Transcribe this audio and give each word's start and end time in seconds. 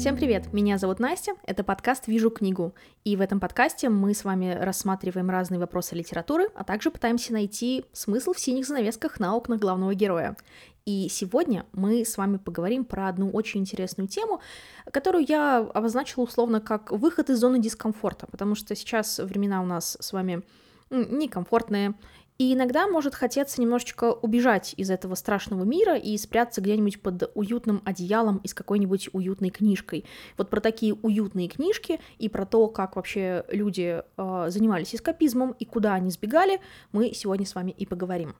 Всем 0.00 0.16
привет! 0.16 0.54
Меня 0.54 0.78
зовут 0.78 0.98
Настя, 0.98 1.32
это 1.44 1.62
подкаст 1.62 2.06
«Вижу 2.06 2.30
книгу», 2.30 2.74
и 3.04 3.16
в 3.16 3.20
этом 3.20 3.38
подкасте 3.38 3.90
мы 3.90 4.14
с 4.14 4.24
вами 4.24 4.56
рассматриваем 4.58 5.28
разные 5.28 5.58
вопросы 5.60 5.94
литературы, 5.94 6.48
а 6.54 6.64
также 6.64 6.90
пытаемся 6.90 7.34
найти 7.34 7.84
смысл 7.92 8.32
в 8.32 8.40
синих 8.40 8.66
занавесках 8.66 9.20
на 9.20 9.36
окнах 9.36 9.60
главного 9.60 9.94
героя. 9.94 10.38
И 10.86 11.08
сегодня 11.10 11.66
мы 11.74 12.06
с 12.06 12.16
вами 12.16 12.38
поговорим 12.38 12.86
про 12.86 13.08
одну 13.08 13.28
очень 13.28 13.60
интересную 13.60 14.08
тему, 14.08 14.40
которую 14.90 15.26
я 15.28 15.58
обозначила 15.58 16.22
условно 16.22 16.62
как 16.62 16.92
выход 16.92 17.28
из 17.28 17.38
зоны 17.38 17.60
дискомфорта, 17.60 18.26
потому 18.26 18.54
что 18.54 18.74
сейчас 18.74 19.18
времена 19.18 19.60
у 19.60 19.66
нас 19.66 19.98
с 20.00 20.14
вами 20.14 20.40
некомфортные, 20.88 21.92
и 22.40 22.54
иногда 22.54 22.88
может 22.88 23.14
хотеться 23.14 23.60
немножечко 23.60 24.14
убежать 24.14 24.72
из 24.78 24.90
этого 24.90 25.14
страшного 25.14 25.62
мира 25.64 25.98
и 25.98 26.16
спрятаться 26.16 26.62
где-нибудь 26.62 27.02
под 27.02 27.30
уютным 27.34 27.82
одеялом 27.84 28.38
и 28.38 28.48
с 28.48 28.54
какой-нибудь 28.54 29.10
уютной 29.12 29.50
книжкой. 29.50 30.06
Вот 30.38 30.48
про 30.48 30.60
такие 30.60 30.94
уютные 30.94 31.48
книжки 31.48 32.00
и 32.16 32.30
про 32.30 32.46
то, 32.46 32.68
как 32.68 32.96
вообще 32.96 33.44
люди 33.50 34.02
э, 34.16 34.46
занимались 34.48 34.94
эскапизмом 34.94 35.54
и 35.58 35.66
куда 35.66 35.92
они 35.92 36.10
сбегали, 36.10 36.60
мы 36.92 37.12
сегодня 37.12 37.44
с 37.44 37.54
вами 37.54 37.72
и 37.72 37.84
поговорим. 37.84 38.34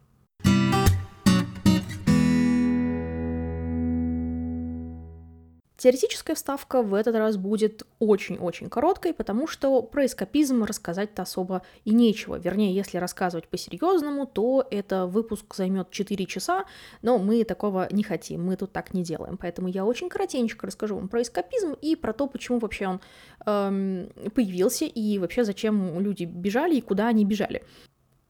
Теоретическая 5.81 6.35
вставка 6.35 6.83
в 6.83 6.93
этот 6.93 7.15
раз 7.15 7.39
будет 7.39 7.87
очень-очень 8.01 8.69
короткой, 8.69 9.15
потому 9.15 9.47
что 9.47 9.81
про 9.81 10.05
эскапизм 10.05 10.63
рассказать-то 10.65 11.23
особо 11.23 11.63
и 11.87 11.95
нечего. 11.95 12.39
Вернее, 12.39 12.75
если 12.75 12.99
рассказывать 12.99 13.49
по-серьезному, 13.49 14.27
то 14.27 14.69
это 14.71 15.07
выпуск 15.07 15.55
займет 15.55 15.91
4 15.91 16.27
часа, 16.27 16.67
но 17.01 17.17
мы 17.17 17.45
такого 17.45 17.89
не 17.91 18.03
хотим, 18.03 18.45
мы 18.45 18.57
тут 18.57 18.73
так 18.73 18.93
не 18.93 19.03
делаем. 19.03 19.39
Поэтому 19.39 19.69
я 19.69 19.87
очень 19.87 20.11
коротенько 20.11 20.67
расскажу 20.67 20.97
вам 20.97 21.09
про 21.09 21.23
эскапизм 21.23 21.73
и 21.81 21.97
про 21.97 22.13
то, 22.13 22.27
почему 22.27 22.59
вообще 22.59 22.87
он 22.87 23.01
эм, 23.47 24.11
появился 24.35 24.85
и 24.85 25.19
вообще 25.19 25.45
зачем 25.45 25.99
люди 25.99 26.25
бежали 26.25 26.77
и 26.77 26.83
куда 26.83 27.09
они 27.09 27.25
бежали. 27.25 27.65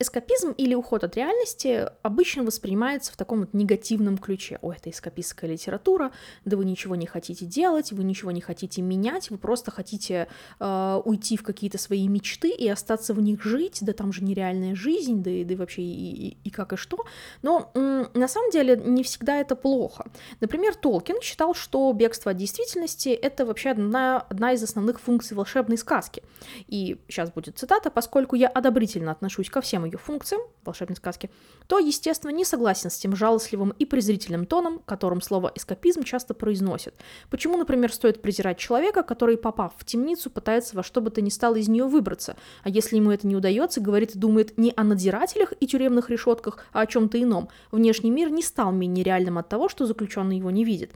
Эскапизм 0.01 0.53
или 0.53 0.75
уход 0.75 1.05
от 1.05 1.15
реальности 1.15 1.87
обычно 2.01 2.43
воспринимается 2.43 3.13
в 3.13 3.17
таком 3.19 3.41
вот 3.41 3.53
негативном 3.53 4.17
ключе. 4.17 4.59
О, 4.63 4.73
это 4.73 4.89
эскапистская 4.89 5.51
литература, 5.51 6.11
да 6.47 6.57
вы 6.57 6.65
ничего 6.65 6.97
не 6.97 7.05
хотите 7.05 7.45
делать, 7.45 7.93
вы 7.93 8.03
ничего 8.03 8.31
не 8.31 8.41
хотите 8.41 8.81
менять, 8.81 9.29
вы 9.29 9.37
просто 9.37 9.71
хотите 9.71 10.27
э, 10.59 11.03
уйти 11.05 11.37
в 11.37 11.43
какие-то 11.43 11.77
свои 11.77 12.09
мечты 12.09 12.49
и 12.49 12.67
остаться 12.67 13.13
в 13.13 13.21
них 13.21 13.43
жить, 13.43 13.81
да 13.83 13.93
там 13.93 14.11
же 14.11 14.25
нереальная 14.25 14.75
жизнь, 14.75 15.23
да, 15.23 15.31
да 15.31 15.53
и 15.53 15.55
вообще 15.55 15.83
и, 15.83 16.29
и, 16.29 16.37
и 16.45 16.51
как 16.51 16.73
и 16.73 16.77
что. 16.77 17.05
Но 17.43 17.71
на 17.75 18.29
самом 18.29 18.51
деле 18.53 18.77
не 18.83 19.03
всегда 19.03 19.37
это 19.37 19.55
плохо. 19.55 20.11
Например, 20.41 20.75
Толкин 20.75 21.21
считал, 21.21 21.53
что 21.55 21.93
бегство 21.93 22.31
от 22.31 22.39
действительности— 22.39 23.09
это 23.11 23.45
вообще 23.45 23.73
одна, 23.73 24.21
одна 24.31 24.53
из 24.53 24.63
основных 24.63 24.99
функций 24.99 25.37
волшебной 25.37 25.77
сказки. 25.77 26.23
И 26.69 26.99
сейчас 27.07 27.31
будет 27.31 27.59
цитата, 27.59 27.91
поскольку 27.91 28.35
я 28.35 28.49
одобрительно 28.49 29.13
отношусь 29.13 29.51
ко 29.51 29.61
всем 29.61 29.90
ее 29.91 29.99
функциям 29.99 30.41
волшебной 30.65 30.97
сказки, 30.97 31.31
то, 31.67 31.79
естественно, 31.79 32.31
не 32.31 32.45
согласен 32.45 32.91
с 32.91 32.99
тем 32.99 33.17
жалостливым 33.17 33.71
и 33.79 33.85
презрительным 33.85 34.47
тоном, 34.47 34.81
которым 34.85 35.21
слово 35.21 35.53
«эскапизм» 35.55 36.03
часто 36.03 36.35
произносят. 36.35 36.95
Почему, 37.31 37.57
например, 37.57 37.93
стоит 37.93 38.23
презирать 38.23 38.59
человека, 38.59 39.03
который, 39.03 39.37
попав 39.37 39.73
в 39.77 39.85
темницу, 39.85 40.31
пытается 40.31 40.77
во 40.77 40.83
что 40.83 41.01
бы 41.01 41.11
то 41.11 41.21
ни 41.21 41.31
стало 41.31 41.57
из 41.57 41.69
нее 41.69 41.85
выбраться, 41.85 42.37
а 42.63 42.69
если 42.69 42.97
ему 42.97 43.11
это 43.11 43.27
не 43.27 43.37
удается, 43.37 43.81
говорит 43.81 44.15
и 44.15 44.19
думает 44.19 44.59
не 44.59 44.73
о 44.77 44.85
надзирателях 44.85 45.53
и 45.59 45.67
тюремных 45.67 46.11
решетках, 46.11 46.65
а 46.73 46.81
о 46.81 46.87
чем-то 46.87 47.21
ином. 47.21 47.49
Внешний 47.71 48.11
мир 48.11 48.31
не 48.31 48.43
стал 48.43 48.73
менее 48.73 49.05
реальным 49.05 49.39
от 49.39 49.49
того, 49.49 49.69
что 49.69 49.87
заключенный 49.87 50.39
его 50.39 50.51
не 50.51 50.65
видит. 50.65 50.93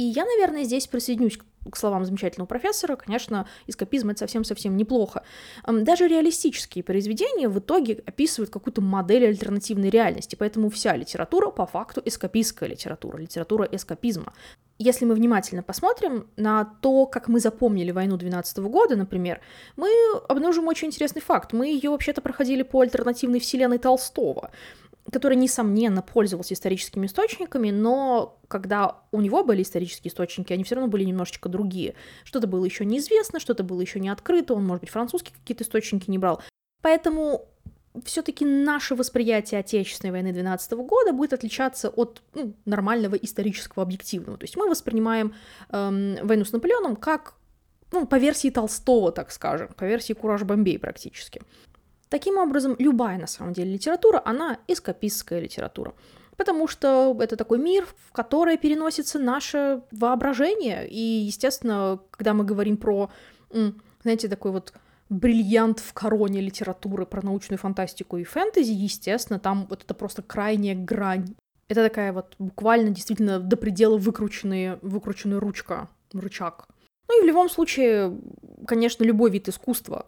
И 0.00 0.04
я, 0.04 0.24
наверное, 0.24 0.64
здесь 0.64 0.86
присоединюсь 0.86 1.36
к 1.36 1.44
словам 1.74 2.04
замечательного 2.04 2.46
профессора, 2.46 2.96
конечно, 2.96 3.46
эскапизм— 3.66 4.08
это 4.10 4.20
совсем-совсем 4.20 4.76
неплохо. 4.76 5.22
Даже 5.66 6.08
реалистические 6.08 6.82
произведения 6.82 7.48
в 7.48 7.58
итоге 7.58 8.02
описывают 8.06 8.50
какую-то 8.50 8.80
модель 8.80 9.26
альтернативной 9.26 9.90
реальности, 9.90 10.36
поэтому 10.36 10.70
вся 10.70 10.96
литература 10.96 11.50
по 11.50 11.66
факту 11.66 12.02
эскапистская 12.04 12.68
литература, 12.68 13.18
литература 13.18 13.68
эскапизма. 13.70 14.32
Если 14.78 15.04
мы 15.04 15.14
внимательно 15.14 15.62
посмотрим 15.62 16.30
на 16.36 16.64
то, 16.64 17.04
как 17.04 17.28
мы 17.28 17.38
запомнили 17.38 17.90
войну 17.90 18.16
12 18.16 18.58
года, 18.60 18.96
например, 18.96 19.42
мы 19.76 19.90
обнаружим 20.26 20.66
очень 20.68 20.88
интересный 20.88 21.20
факт. 21.20 21.52
Мы 21.52 21.66
ее 21.66 21.90
вообще-то 21.90 22.22
проходили 22.22 22.62
по 22.62 22.80
альтернативной 22.80 23.40
вселенной 23.40 23.76
Толстого 23.76 24.50
который, 25.10 25.36
несомненно, 25.36 26.02
пользовался 26.02 26.54
историческими 26.54 27.06
источниками, 27.06 27.70
но 27.70 28.38
когда 28.48 29.02
у 29.12 29.20
него 29.20 29.44
были 29.44 29.62
исторические 29.62 30.10
источники, 30.10 30.52
они 30.52 30.64
все 30.64 30.76
равно 30.76 30.90
были 30.90 31.04
немножечко 31.04 31.48
другие. 31.48 31.94
Что-то 32.24 32.46
было 32.46 32.64
еще 32.64 32.84
неизвестно, 32.84 33.40
что-то 33.40 33.64
было 33.64 33.80
еще 33.80 34.00
не 34.00 34.08
открыто, 34.08 34.54
он, 34.54 34.64
может 34.66 34.82
быть, 34.82 34.90
французские 34.90 35.34
какие-то 35.38 35.64
источники 35.64 36.10
не 36.10 36.18
брал. 36.18 36.42
Поэтому 36.82 37.48
все-таки 38.04 38.44
наше 38.44 38.94
восприятие 38.94 39.60
Отечественной 39.60 40.12
войны 40.12 40.32
12 40.32 40.72
года 40.72 41.12
будет 41.12 41.32
отличаться 41.32 41.88
от 41.88 42.22
ну, 42.34 42.54
нормального 42.64 43.16
исторического 43.16 43.82
объективного. 43.82 44.38
То 44.38 44.44
есть 44.44 44.56
мы 44.56 44.68
воспринимаем 44.68 45.34
эм, 45.70 46.16
войну 46.22 46.44
с 46.44 46.52
Наполеоном 46.52 46.96
как 46.96 47.34
ну, 47.90 48.06
по 48.06 48.16
версии 48.16 48.50
Толстого, 48.50 49.10
так 49.10 49.32
скажем, 49.32 49.68
по 49.76 49.84
версии 49.84 50.12
Кураж 50.12 50.44
Бомбей 50.44 50.78
практически. 50.78 51.42
Таким 52.10 52.38
образом, 52.38 52.76
любая, 52.78 53.18
на 53.18 53.26
самом 53.28 53.52
деле, 53.52 53.72
литература, 53.72 54.20
она 54.24 54.58
эскапистская 54.66 55.40
литература. 55.40 55.94
Потому 56.36 56.66
что 56.66 57.16
это 57.20 57.36
такой 57.36 57.58
мир, 57.58 57.86
в 58.08 58.12
который 58.12 58.58
переносится 58.58 59.18
наше 59.18 59.82
воображение. 59.92 60.88
И, 60.88 61.00
естественно, 61.00 62.00
когда 62.10 62.34
мы 62.34 62.44
говорим 62.44 62.76
про, 62.76 63.10
знаете, 64.02 64.28
такой 64.28 64.50
вот 64.50 64.72
бриллиант 65.08 65.78
в 65.80 65.92
короне 65.92 66.40
литературы 66.40 67.06
про 67.06 67.22
научную 67.22 67.58
фантастику 67.58 68.16
и 68.16 68.24
фэнтези, 68.24 68.72
естественно, 68.72 69.38
там 69.38 69.66
вот 69.68 69.84
это 69.84 69.94
просто 69.94 70.22
крайняя 70.22 70.74
грань. 70.74 71.34
Это 71.68 71.84
такая 71.84 72.12
вот 72.12 72.34
буквально 72.40 72.90
действительно 72.90 73.38
до 73.38 73.56
предела 73.56 73.96
выкрученная, 73.96 74.80
выкрученная 74.82 75.38
ручка, 75.38 75.88
рычаг. 76.12 76.66
Ну 77.08 77.20
и 77.20 77.22
в 77.22 77.26
любом 77.26 77.48
случае, 77.48 78.18
конечно, 78.66 79.04
любой 79.04 79.30
вид 79.30 79.48
искусства 79.48 80.06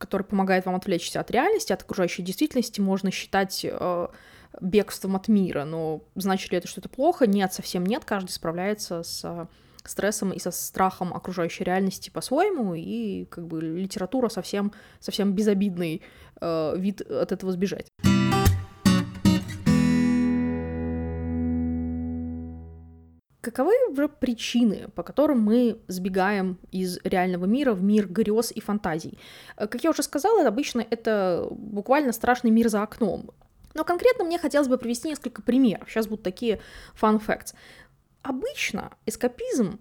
который 0.00 0.22
помогает 0.22 0.64
вам 0.64 0.74
отвлечься 0.74 1.20
от 1.20 1.30
реальности, 1.30 1.74
от 1.74 1.82
окружающей 1.82 2.22
действительности, 2.22 2.80
можно 2.80 3.10
считать 3.10 3.66
э, 3.70 4.06
бегством 4.60 5.14
от 5.14 5.28
мира. 5.28 5.64
Но 5.64 6.02
значит 6.14 6.50
ли 6.50 6.58
это, 6.58 6.66
что 6.66 6.80
это 6.80 6.88
плохо? 6.88 7.26
Нет, 7.26 7.52
совсем 7.52 7.84
нет. 7.84 8.06
Каждый 8.06 8.30
справляется 8.30 9.02
с 9.02 9.20
э, 9.24 9.46
стрессом 9.84 10.32
и 10.32 10.38
со 10.38 10.50
страхом 10.52 11.12
окружающей 11.12 11.64
реальности 11.64 12.08
по-своему, 12.08 12.74
и 12.74 13.26
как 13.26 13.46
бы 13.46 13.60
литература 13.60 14.30
совсем, 14.30 14.72
совсем 15.00 15.34
безобидный 15.34 16.00
э, 16.40 16.74
вид 16.78 17.02
от 17.02 17.32
этого 17.32 17.52
сбежать. 17.52 17.86
Каковы 23.40 23.72
же 23.96 24.08
причины, 24.08 24.88
по 24.94 25.02
которым 25.02 25.40
мы 25.40 25.78
сбегаем 25.88 26.58
из 26.70 26.98
реального 27.04 27.46
мира 27.46 27.72
в 27.72 27.82
мир 27.82 28.06
грез 28.06 28.52
и 28.52 28.60
фантазий? 28.60 29.18
Э, 29.56 29.66
как 29.66 29.82
я 29.82 29.90
уже 29.90 30.02
сказала, 30.02 30.46
обычно 30.46 30.84
это 30.90 31.48
буквально 31.50 32.12
страшный 32.12 32.50
мир 32.50 32.68
за 32.68 32.82
окном. 32.82 33.30
Но 33.74 33.84
конкретно 33.84 34.24
мне 34.24 34.38
хотелось 34.38 34.68
бы 34.68 34.76
привести 34.76 35.08
несколько 35.08 35.42
примеров. 35.42 35.88
Сейчас 35.88 36.06
будут 36.06 36.22
такие 36.22 36.60
fun 37.00 37.22
facts. 37.24 37.54
Обычно 38.22 38.92
эскапизм 39.06 39.78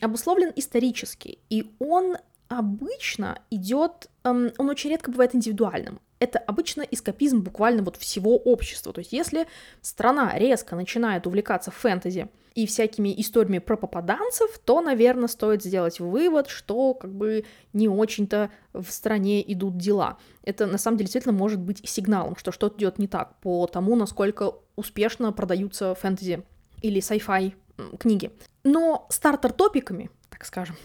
обусловлен 0.00 0.52
исторически, 0.56 1.38
и 1.48 1.74
он 1.78 2.16
обычно 2.48 3.38
идет, 3.50 4.10
эм, 4.24 4.52
он 4.58 4.68
очень 4.68 4.90
редко 4.90 5.10
бывает 5.10 5.34
индивидуальным 5.34 6.00
это 6.24 6.38
обычно 6.38 6.82
эскапизм 6.82 7.40
буквально 7.40 7.82
вот 7.82 7.96
всего 7.96 8.36
общества. 8.36 8.92
То 8.92 9.00
есть 9.00 9.12
если 9.12 9.46
страна 9.80 10.36
резко 10.36 10.74
начинает 10.74 11.26
увлекаться 11.26 11.70
фэнтези 11.70 12.28
и 12.54 12.66
всякими 12.66 13.14
историями 13.20 13.58
про 13.58 13.76
попаданцев, 13.76 14.58
то, 14.64 14.80
наверное, 14.80 15.28
стоит 15.28 15.62
сделать 15.62 16.00
вывод, 16.00 16.48
что 16.48 16.94
как 16.94 17.12
бы 17.12 17.44
не 17.72 17.88
очень-то 17.88 18.50
в 18.72 18.90
стране 18.90 19.52
идут 19.52 19.76
дела. 19.76 20.18
Это 20.44 20.66
на 20.66 20.78
самом 20.78 20.96
деле 20.98 21.06
действительно 21.06 21.36
может 21.36 21.60
быть 21.60 21.88
сигналом, 21.88 22.36
что 22.36 22.52
что-то 22.52 22.76
идет 22.78 22.98
не 22.98 23.06
так 23.06 23.38
по 23.40 23.66
тому, 23.66 23.96
насколько 23.96 24.54
успешно 24.76 25.32
продаются 25.32 25.94
фэнтези 25.94 26.42
или 26.80 27.00
sci-fi 27.00 27.54
книги. 27.98 28.30
Но 28.62 29.06
стартер-топиками, 29.10 30.10
так 30.30 30.44
скажем, 30.44 30.76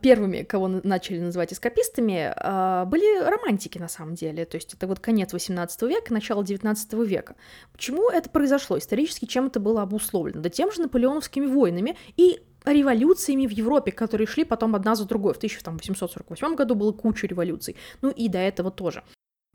первыми, 0.00 0.42
кого 0.42 0.68
начали 0.68 1.18
называть 1.18 1.52
эскапистами, 1.52 2.32
э, 2.34 2.84
были 2.86 3.22
романтики 3.22 3.78
на 3.78 3.88
самом 3.88 4.14
деле. 4.14 4.44
То 4.44 4.56
есть 4.56 4.74
это 4.74 4.86
вот 4.86 5.00
конец 5.00 5.32
18 5.32 5.82
века, 5.82 6.12
начало 6.12 6.44
19 6.44 7.04
века. 7.04 7.36
Почему 7.72 8.08
это 8.10 8.30
произошло? 8.30 8.78
Исторически 8.78 9.24
чем 9.26 9.46
это 9.46 9.60
было 9.60 9.82
обусловлено? 9.82 10.40
Да 10.40 10.48
тем 10.48 10.72
же 10.72 10.80
наполеоновскими 10.82 11.46
войнами 11.46 11.96
и 12.16 12.40
революциями 12.64 13.46
в 13.46 13.50
Европе, 13.50 13.92
которые 13.92 14.26
шли 14.26 14.44
потом 14.44 14.74
одна 14.74 14.94
за 14.94 15.06
другой. 15.06 15.34
В 15.34 15.36
1848 15.36 16.54
году 16.54 16.74
было 16.74 16.92
куча 16.92 17.26
революций. 17.26 17.76
Ну 18.02 18.10
и 18.10 18.28
до 18.28 18.38
этого 18.38 18.70
тоже. 18.70 19.02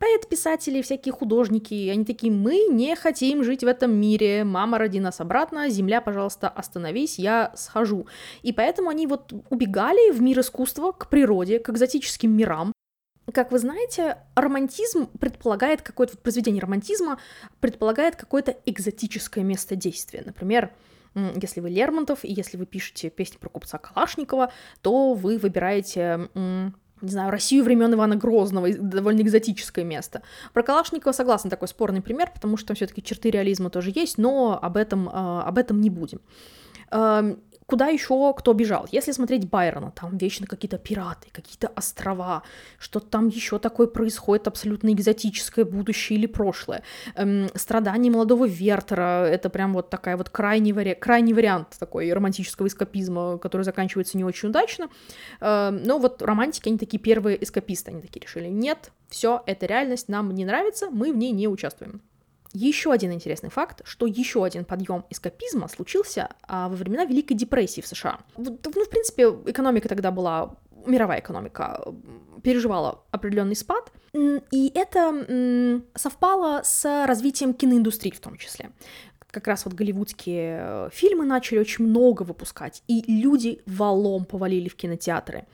Поэт-писатели, 0.02 0.82
всякие 0.82 1.12
художники, 1.12 1.88
они 1.88 2.04
такие, 2.04 2.32
мы 2.32 2.66
не 2.68 2.96
хотим 2.96 3.44
жить 3.44 3.62
в 3.62 3.68
этом 3.68 3.94
мире, 3.94 4.42
мама, 4.42 4.78
роди 4.78 4.98
нас 4.98 5.20
обратно, 5.20 5.70
земля, 5.70 6.00
пожалуйста, 6.00 6.48
остановись, 6.48 7.20
я 7.20 7.52
схожу. 7.54 8.08
И 8.42 8.52
поэтому 8.52 8.88
они 8.88 9.06
вот 9.06 9.32
убегали 9.48 10.10
в 10.10 10.20
мир 10.20 10.40
искусства, 10.40 10.90
к 10.90 11.08
природе, 11.08 11.60
к 11.60 11.70
экзотическим 11.70 12.36
мирам, 12.36 12.72
как 13.32 13.52
вы 13.52 13.60
знаете, 13.60 14.18
романтизм 14.34 15.06
предполагает 15.06 15.82
какое-то 15.82 16.14
вот 16.14 16.22
произведение 16.24 16.60
романтизма 16.60 17.20
предполагает 17.60 18.16
какое-то 18.16 18.56
экзотическое 18.66 19.44
место 19.44 19.76
действия. 19.76 20.24
Например, 20.26 20.72
если 21.14 21.60
вы 21.60 21.70
Лермонтов, 21.70 22.24
и 22.24 22.32
если 22.32 22.56
вы 22.56 22.66
пишете 22.66 23.08
песни 23.08 23.36
про 23.36 23.50
купца 23.50 23.78
Калашникова, 23.78 24.52
то 24.80 25.14
вы 25.14 25.38
выбираете 25.38 26.28
не 27.02 27.10
знаю, 27.10 27.30
Россию 27.30 27.64
времен 27.64 27.92
Ивана 27.94 28.16
Грозного, 28.16 28.72
довольно 28.72 29.20
экзотическое 29.22 29.84
место. 29.84 30.22
Про 30.52 30.62
Калашникова 30.62 31.12
согласна, 31.12 31.50
такой 31.50 31.68
спорный 31.68 32.00
пример, 32.00 32.30
потому 32.32 32.56
что 32.56 32.68
там 32.68 32.76
все-таки 32.76 33.02
черты 33.02 33.30
реализма 33.30 33.70
тоже 33.70 33.92
есть, 33.94 34.18
но 34.18 34.58
об 34.60 34.76
этом, 34.76 35.10
а, 35.12 35.42
об 35.42 35.58
этом 35.58 35.80
не 35.80 35.90
будем. 35.90 36.20
Куда 37.72 37.86
еще 37.86 38.34
кто 38.34 38.52
бежал? 38.52 38.86
Если 38.92 39.12
смотреть 39.12 39.48
Байрона, 39.48 39.92
там 39.92 40.18
вечно 40.18 40.46
какие-то 40.46 40.76
пираты, 40.76 41.28
какие-то 41.32 41.68
острова, 41.68 42.42
что-то 42.78 43.06
там 43.06 43.28
еще 43.28 43.58
такое 43.58 43.86
происходит 43.86 44.46
абсолютно 44.46 44.92
экзотическое 44.92 45.64
будущее 45.64 46.18
или 46.18 46.26
прошлое. 46.26 46.82
Эм, 47.14 47.48
страдания 47.54 48.10
молодого 48.10 48.46
Вертера, 48.46 49.24
это 49.24 49.48
прям 49.48 49.72
вот 49.72 49.88
такая 49.88 50.18
вот 50.18 50.28
крайний, 50.28 50.72
вари... 50.72 50.94
крайний 50.94 51.32
вариант 51.32 51.68
такой 51.78 52.12
романтического 52.12 52.66
эскапизма, 52.66 53.38
который 53.38 53.62
заканчивается 53.62 54.18
не 54.18 54.24
очень 54.24 54.50
удачно. 54.50 54.90
Эм, 55.40 55.82
но 55.82 55.98
вот 55.98 56.20
романтики, 56.20 56.68
они 56.68 56.76
такие 56.76 56.98
первые 56.98 57.42
эскаписты, 57.42 57.90
они 57.90 58.02
такие 58.02 58.20
решили, 58.20 58.48
нет, 58.48 58.92
все, 59.08 59.42
это 59.46 59.64
реальность, 59.64 60.10
нам 60.10 60.34
не 60.34 60.44
нравится, 60.44 60.90
мы 60.90 61.10
в 61.10 61.16
ней 61.16 61.30
не 61.30 61.48
участвуем. 61.48 62.02
Еще 62.52 62.92
один 62.92 63.12
интересный 63.12 63.50
факт, 63.50 63.80
что 63.84 64.06
еще 64.06 64.44
один 64.44 64.64
подъем 64.64 65.04
эскапизма 65.10 65.68
случился 65.68 66.28
а, 66.42 66.68
во 66.68 66.76
времена 66.76 67.04
Великой 67.04 67.34
депрессии 67.34 67.80
в 67.80 67.86
США. 67.86 68.20
Ну, 68.36 68.58
в 68.62 68.90
принципе, 68.90 69.24
экономика 69.46 69.88
тогда 69.88 70.10
была, 70.10 70.56
мировая 70.86 71.20
экономика 71.20 71.82
переживала 72.42 73.04
определенный 73.10 73.56
спад, 73.56 73.92
и 74.12 74.72
это 74.74 75.80
совпало 75.94 76.60
с 76.64 77.06
развитием 77.06 77.54
киноиндустрии 77.54 78.10
в 78.10 78.20
том 78.20 78.36
числе 78.36 78.70
как 79.32 79.48
раз 79.48 79.64
вот 79.64 79.74
голливудские 79.74 80.58
э, 80.60 80.88
фильмы 80.92 81.24
начали 81.24 81.58
очень 81.58 81.86
много 81.86 82.22
выпускать, 82.22 82.82
и 82.86 83.02
люди 83.10 83.62
валом 83.66 84.26
повалили 84.26 84.68
в 84.68 84.76
кинотеатры. 84.76 85.46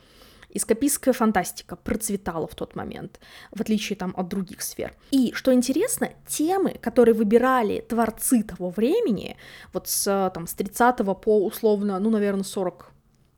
Эскапистская 0.50 1.12
фантастика 1.12 1.76
процветала 1.76 2.46
в 2.46 2.54
тот 2.54 2.74
момент, 2.74 3.20
в 3.50 3.60
отличие 3.60 3.96
там 3.96 4.14
от 4.16 4.28
других 4.28 4.62
сфер. 4.62 4.94
И, 5.10 5.32
что 5.34 5.52
интересно, 5.52 6.10
темы, 6.26 6.76
которые 6.80 7.14
выбирали 7.14 7.80
творцы 7.80 8.42
того 8.42 8.70
времени, 8.70 9.36
вот 9.72 9.88
с, 9.88 10.30
там, 10.34 10.46
с 10.46 10.54
30 10.54 10.96
по 11.20 11.44
условно, 11.44 11.98
ну, 11.98 12.10
наверное, 12.10 12.44
40 12.44 12.92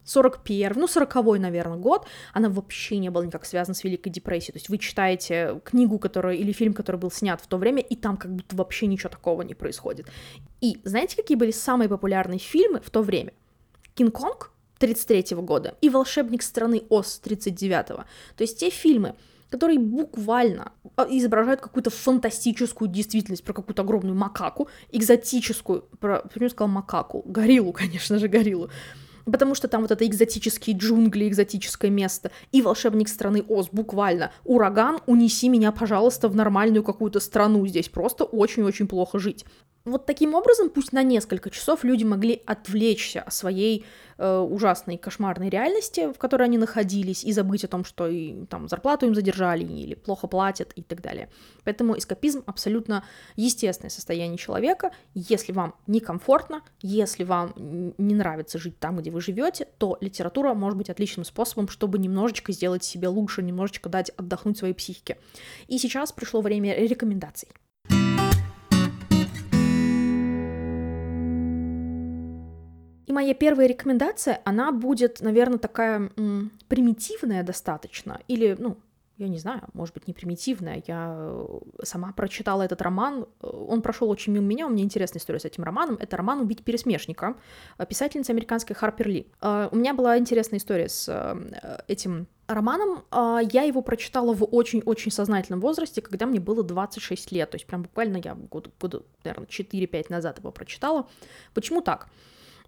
41, 0.05 0.73
ну, 0.77 0.89
40 0.89 1.39
наверное, 1.39 1.79
год, 1.79 2.07
она 2.33 2.49
вообще 2.49 2.99
не 2.99 3.11
была 3.11 3.27
никак 3.27 3.45
связана 3.45 3.75
с 3.75 3.85
Великой 3.85 4.11
депрессией. 4.11 4.53
То 4.53 4.59
есть 4.59 4.69
вы 4.69 4.79
читаете 4.79 5.61
книгу, 5.65 5.99
которая, 5.99 6.35
или 6.35 6.53
фильм, 6.53 6.75
который 6.75 6.97
был 6.97 7.11
снят 7.11 7.41
в 7.41 7.47
то 7.47 7.59
время, 7.59 7.83
и 7.83 7.97
там 7.97 8.17
как 8.17 8.35
будто 8.35 8.57
вообще 8.57 8.87
ничего 8.87 9.11
такого 9.11 9.43
не 9.43 9.55
происходит. 9.55 10.07
И 10.61 10.81
знаете, 10.85 11.17
какие 11.17 11.37
были 11.37 11.53
самые 11.53 11.89
популярные 11.89 12.39
фильмы 12.39 12.81
в 12.81 12.91
то 12.91 13.03
время? 13.03 13.33
Кинг-Конг 13.95 14.51
33 14.81 15.37
года 15.37 15.75
и 15.83 15.91
«Волшебник 15.91 16.43
страны 16.43 16.83
Оз» 16.89 17.21
39-го. 17.23 18.05
То 18.37 18.43
есть 18.43 18.59
те 18.59 18.71
фильмы, 18.71 19.15
которые 19.51 19.79
буквально 19.79 20.73
а, 20.97 21.07
изображают 21.11 21.61
какую-то 21.61 21.91
фантастическую 21.91 22.89
действительность 22.89 23.45
про 23.45 23.53
какую-то 23.53 23.83
огромную 23.83 24.17
макаку, 24.17 24.69
экзотическую, 24.91 25.83
про, 26.01 26.21
почему 26.21 26.45
я 26.45 26.51
сказала 26.51 26.73
макаку? 26.73 27.23
Гориллу, 27.27 27.73
конечно 27.75 28.19
же, 28.19 28.29
гориллу. 28.29 28.71
Потому 29.27 29.55
что 29.55 29.69
там 29.69 29.83
вот 29.83 29.91
это 29.91 30.07
экзотические 30.07 30.77
джунгли, 30.77 31.29
экзотическое 31.29 31.91
место. 31.91 32.31
И 32.53 32.63
волшебник 32.63 33.09
страны 33.09 33.45
Оз, 33.49 33.69
буквально. 33.71 34.33
Ураган, 34.45 35.01
унеси 35.07 35.51
меня, 35.51 35.73
пожалуйста, 35.73 36.29
в 36.29 36.35
нормальную 36.35 36.83
какую-то 36.83 37.21
страну. 37.21 37.67
Здесь 37.67 37.91
просто 37.91 38.25
очень-очень 38.25 38.89
плохо 38.89 39.19
жить. 39.19 39.45
Вот 39.91 40.07
таким 40.07 40.35
образом, 40.35 40.71
пусть 40.71 40.93
на 40.93 41.03
несколько 41.03 41.51
часов 41.51 41.83
люди 41.83 42.05
могли 42.05 42.41
отвлечься 42.47 43.23
от 43.23 43.35
своей 43.35 43.85
э, 44.19 44.39
ужасной 44.39 44.97
кошмарной 44.97 45.49
реальности, 45.49 46.13
в 46.13 46.17
которой 46.17 46.45
они 46.45 46.59
находились, 46.59 47.25
и 47.25 47.33
забыть 47.33 47.65
о 47.65 47.69
том, 47.69 47.85
что 47.85 48.07
и, 48.07 48.45
там 48.47 48.69
зарплату 48.69 49.07
им 49.07 49.17
задержали 49.17 49.65
или 49.65 49.95
плохо 49.95 50.29
платят 50.29 50.73
и 50.77 50.83
так 50.83 51.03
далее. 51.03 51.29
Поэтому 51.65 51.99
эскапизм 51.99 52.45
абсолютно 52.47 53.03
естественное 53.35 53.91
состояние 53.91 54.39
человека. 54.39 54.93
Если 55.15 55.53
вам 55.53 55.75
некомфортно, 55.89 56.63
если 56.83 57.25
вам 57.25 57.53
не 57.57 58.15
нравится 58.15 58.59
жить 58.59 58.79
там, 58.79 58.99
где 58.99 59.11
вы 59.11 59.21
живете, 59.21 59.67
то 59.79 59.99
литература 60.01 60.55
может 60.55 60.79
быть 60.79 60.89
отличным 60.89 61.25
способом, 61.25 61.67
чтобы 61.67 61.99
немножечко 61.99 62.53
сделать 62.53 62.85
себе 62.85 63.09
лучше, 63.09 63.43
немножечко 63.43 63.89
дать 63.89 64.11
отдохнуть 64.11 64.57
своей 64.57 64.75
психике. 64.75 65.19
И 65.67 65.79
сейчас 65.79 66.13
пришло 66.13 66.43
время 66.43 66.77
рекомендаций. 66.77 67.49
И 73.11 73.13
моя 73.13 73.35
первая 73.35 73.67
рекомендация, 73.67 74.41
она 74.45 74.71
будет, 74.71 75.21
наверное, 75.21 75.59
такая 75.59 76.13
м, 76.17 76.53
примитивная 76.69 77.43
достаточно, 77.43 78.21
или, 78.29 78.55
ну, 78.57 78.77
я 79.17 79.27
не 79.27 79.39
знаю, 79.39 79.63
может 79.73 79.95
быть, 79.95 80.07
не 80.07 80.15
примитивная. 80.15 80.81
Я 80.87 81.17
э, 81.19 81.59
сама 81.83 82.13
прочитала 82.13 82.63
этот 82.63 82.81
роман, 82.83 83.27
э, 83.43 83.47
он 83.49 83.83
прошел 83.83 84.09
очень 84.11 84.33
мимо 84.33 84.47
меня, 84.47 84.69
у 84.69 84.71
меня 84.71 84.85
интересная 84.85 85.19
история 85.19 85.41
с 85.41 85.45
этим 85.45 85.65
романом. 85.65 85.97
Это 85.99 86.17
роман 86.17 86.41
«Убить 86.41 86.63
пересмешника» 86.63 87.35
э, 87.79 87.85
писательницы 87.85 88.31
американской 88.31 88.77
Харпер 88.77 89.09
Ли. 89.09 89.27
У 89.43 89.77
меня 89.77 89.93
была 89.93 90.17
интересная 90.17 90.61
история 90.61 90.89
с 90.89 91.37
этим 91.89 92.29
романом. 92.47 93.03
Я 93.11 93.63
его 93.65 93.83
прочитала 93.83 94.33
в 94.35 94.45
очень-очень 94.45 95.11
сознательном 95.11 95.61
возрасте, 95.61 96.01
когда 96.01 96.27
мне 96.27 96.39
было 96.39 96.63
26 96.63 97.33
лет, 97.33 97.51
то 97.51 97.57
есть 97.57 97.67
прям 97.67 97.83
буквально 97.83 98.19
я 98.23 98.37
года, 98.37 98.71
года 98.81 99.03
наверное, 99.25 99.49
4-5 99.49 100.07
назад 100.11 100.39
его 100.39 100.53
прочитала. 100.53 101.09
Почему 101.55 101.81
так? 101.81 102.09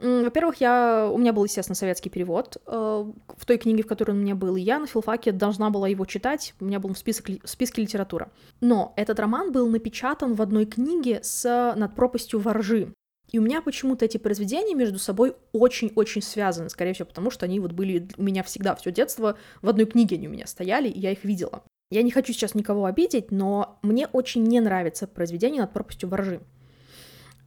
Во-первых, 0.02 0.56
я... 0.60 1.08
у 1.12 1.16
меня 1.16 1.32
был, 1.32 1.44
естественно, 1.44 1.76
советский 1.76 2.10
перевод 2.10 2.56
э, 2.66 2.70
в 2.72 3.46
той 3.46 3.56
книге, 3.56 3.84
в 3.84 3.86
которой 3.86 4.10
он 4.10 4.18
у 4.18 4.22
меня 4.22 4.34
был, 4.34 4.56
и 4.56 4.60
я 4.60 4.80
на 4.80 4.88
филфаке 4.88 5.30
должна 5.30 5.70
была 5.70 5.86
его 5.86 6.04
читать, 6.06 6.54
у 6.60 6.64
меня 6.64 6.80
был 6.80 6.92
в, 6.92 6.98
список, 6.98 7.28
в 7.28 7.48
списке 7.48 7.82
литература. 7.82 8.30
Но 8.60 8.92
этот 8.96 9.20
роман 9.20 9.52
был 9.52 9.68
напечатан 9.68 10.34
в 10.34 10.42
одной 10.42 10.66
книге 10.66 11.20
с 11.22 11.74
«Над 11.76 11.94
пропастью 11.94 12.40
воржи», 12.40 12.92
и 13.30 13.38
у 13.38 13.42
меня 13.42 13.62
почему-то 13.62 14.04
эти 14.04 14.18
произведения 14.18 14.74
между 14.74 14.98
собой 14.98 15.34
очень-очень 15.52 16.20
связаны, 16.20 16.68
скорее 16.68 16.92
всего, 16.92 17.06
потому 17.06 17.30
что 17.30 17.46
они 17.46 17.60
вот 17.60 17.72
были 17.72 18.08
у 18.16 18.22
меня 18.22 18.42
всегда 18.42 18.74
все 18.74 18.92
детство, 18.92 19.38
в 19.62 19.68
одной 19.68 19.86
книге 19.86 20.16
они 20.16 20.28
у 20.28 20.30
меня 20.30 20.46
стояли, 20.46 20.88
и 20.88 20.98
я 20.98 21.12
их 21.12 21.24
видела. 21.24 21.62
Я 21.90 22.02
не 22.02 22.10
хочу 22.10 22.32
сейчас 22.32 22.54
никого 22.54 22.86
обидеть, 22.86 23.30
но 23.30 23.78
мне 23.82 24.06
очень 24.08 24.42
не 24.44 24.60
нравится 24.60 25.06
произведение 25.06 25.62
«Над 25.62 25.72
пропастью 25.72 26.08
воржи». 26.08 26.40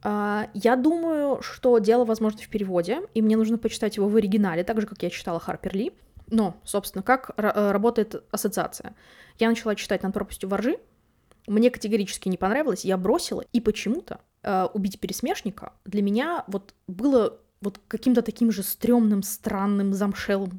А, 0.08 0.48
я 0.54 0.76
думаю, 0.76 1.42
что 1.42 1.80
дело, 1.80 2.04
возможно, 2.04 2.40
в 2.40 2.48
переводе, 2.48 3.00
и 3.14 3.20
мне 3.20 3.36
нужно 3.36 3.58
почитать 3.58 3.96
его 3.96 4.08
в 4.08 4.14
оригинале, 4.14 4.62
так 4.62 4.80
же, 4.80 4.86
как 4.86 5.02
я 5.02 5.10
читала 5.10 5.40
Харпер 5.40 5.74
Ли. 5.74 5.92
Но, 6.28 6.54
собственно, 6.62 7.02
как 7.02 7.32
э, 7.36 7.72
работает 7.72 8.22
ассоциация? 8.30 8.94
Я 9.40 9.48
начала 9.48 9.74
читать 9.74 10.04
«Над 10.04 10.14
пропастью 10.14 10.48
воржи», 10.48 10.78
мне 11.48 11.70
категорически 11.70 12.28
не 12.28 12.36
понравилось, 12.36 12.84
я 12.84 12.96
бросила, 12.96 13.42
и 13.52 13.60
почему-то 13.60 14.20
э, 14.44 14.68
«Убить 14.74 15.00
пересмешника» 15.00 15.72
для 15.84 16.02
меня 16.02 16.44
вот 16.46 16.74
было 16.86 17.40
вот 17.60 17.80
каким-то 17.88 18.22
таким 18.22 18.52
же 18.52 18.62
стрёмным, 18.62 19.24
странным, 19.24 19.92
замшелым 19.92 20.52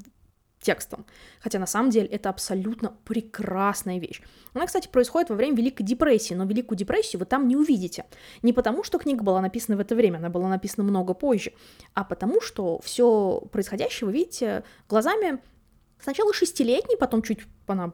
текстом. 0.59 1.05
Хотя 1.39 1.59
на 1.59 1.67
самом 1.67 1.89
деле 1.91 2.07
это 2.07 2.29
абсолютно 2.29 2.95
прекрасная 3.05 3.99
вещь. 3.99 4.21
Она, 4.53 4.65
кстати, 4.65 4.87
происходит 4.87 5.29
во 5.29 5.35
время 5.35 5.55
Великой 5.55 5.83
депрессии, 5.83 6.33
но 6.33 6.45
Великую 6.45 6.77
депрессию 6.77 7.19
вы 7.19 7.25
там 7.25 7.47
не 7.47 7.55
увидите. 7.55 8.05
Не 8.41 8.53
потому, 8.53 8.83
что 8.83 8.97
книга 8.97 9.23
была 9.23 9.41
написана 9.41 9.77
в 9.77 9.79
это 9.79 9.95
время, 9.95 10.17
она 10.17 10.29
была 10.29 10.49
написана 10.49 10.87
много 10.87 11.13
позже, 11.13 11.53
а 11.93 12.03
потому, 12.03 12.41
что 12.41 12.79
все 12.83 13.41
происходящее 13.51 14.07
вы 14.07 14.13
видите 14.13 14.63
глазами 14.89 15.39
Сначала 15.99 16.31
шестилетней, 16.31 16.97
потом 16.97 17.21
чуть 17.21 17.39
она 17.65 17.91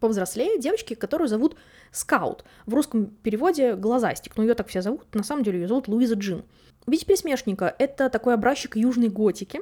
повзрослее, 0.00 0.58
девочки, 0.58 0.94
которую 0.94 1.28
зовут 1.28 1.56
Скаут. 1.90 2.44
В 2.66 2.74
русском 2.74 3.06
переводе 3.06 3.74
глазастик, 3.74 4.36
но 4.36 4.44
ее 4.44 4.54
так 4.54 4.68
все 4.68 4.82
зовут, 4.82 5.12
на 5.14 5.24
самом 5.24 5.42
деле 5.42 5.60
ее 5.60 5.68
зовут 5.68 5.88
Луиза 5.88 6.14
Джин. 6.14 6.44
Видите 6.86 7.06
пересмешника— 7.06 7.74
это 7.78 8.08
такой 8.08 8.34
образчик 8.34 8.76
южной 8.76 9.08
готики, 9.08 9.60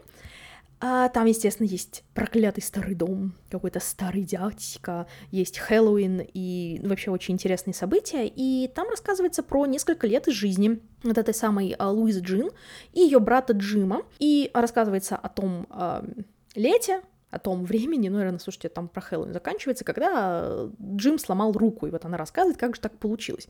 а 0.85 1.09
там, 1.11 1.27
естественно, 1.27 1.69
есть 1.69 2.03
проклятый 2.13 2.61
старый 2.61 2.97
дом, 2.97 3.35
какой-то 3.49 3.79
старый 3.79 4.25
дядька, 4.25 5.07
есть 5.31 5.61
Хэллоуин 5.61 6.27
и 6.35 6.81
вообще 6.83 7.13
очень 7.13 7.35
интересные 7.35 7.73
события. 7.73 8.27
И 8.27 8.67
там 8.67 8.89
рассказывается 8.89 9.45
про 9.45 9.65
несколько 9.67 10.09
лет 10.09 10.27
из 10.27 10.35
жизни 10.35 10.81
вот 11.05 11.19
этой 11.19 11.35
самой 11.35 11.77
а, 11.79 11.89
Луизы 11.93 12.19
Джин 12.19 12.51
и 12.93 13.01
ее 13.01 13.21
брата 13.21 13.53
Джима. 13.53 14.03
И 14.19 14.51
рассказывается 14.55 15.15
о 15.15 15.29
том 15.29 15.69
э, 15.71 16.03
лете, 16.57 17.03
о 17.33 17.39
том 17.39 17.65
времени, 17.65 18.11
ну, 18.11 18.19
наверное, 18.19 18.39
слушайте, 18.39 18.69
там 18.69 18.89
про 18.89 19.01
Хэллоуин 19.01 19.33
заканчивается, 19.33 19.85
когда 19.85 20.69
Джим 20.81 21.19
сломал 21.19 21.53
руку, 21.53 21.87
и 21.87 21.91
вот 21.91 22.05
она 22.05 22.19
рассказывает, 22.19 22.59
как 22.59 22.77
же 22.77 22.81
так 22.83 22.99
получилось. 22.99 23.49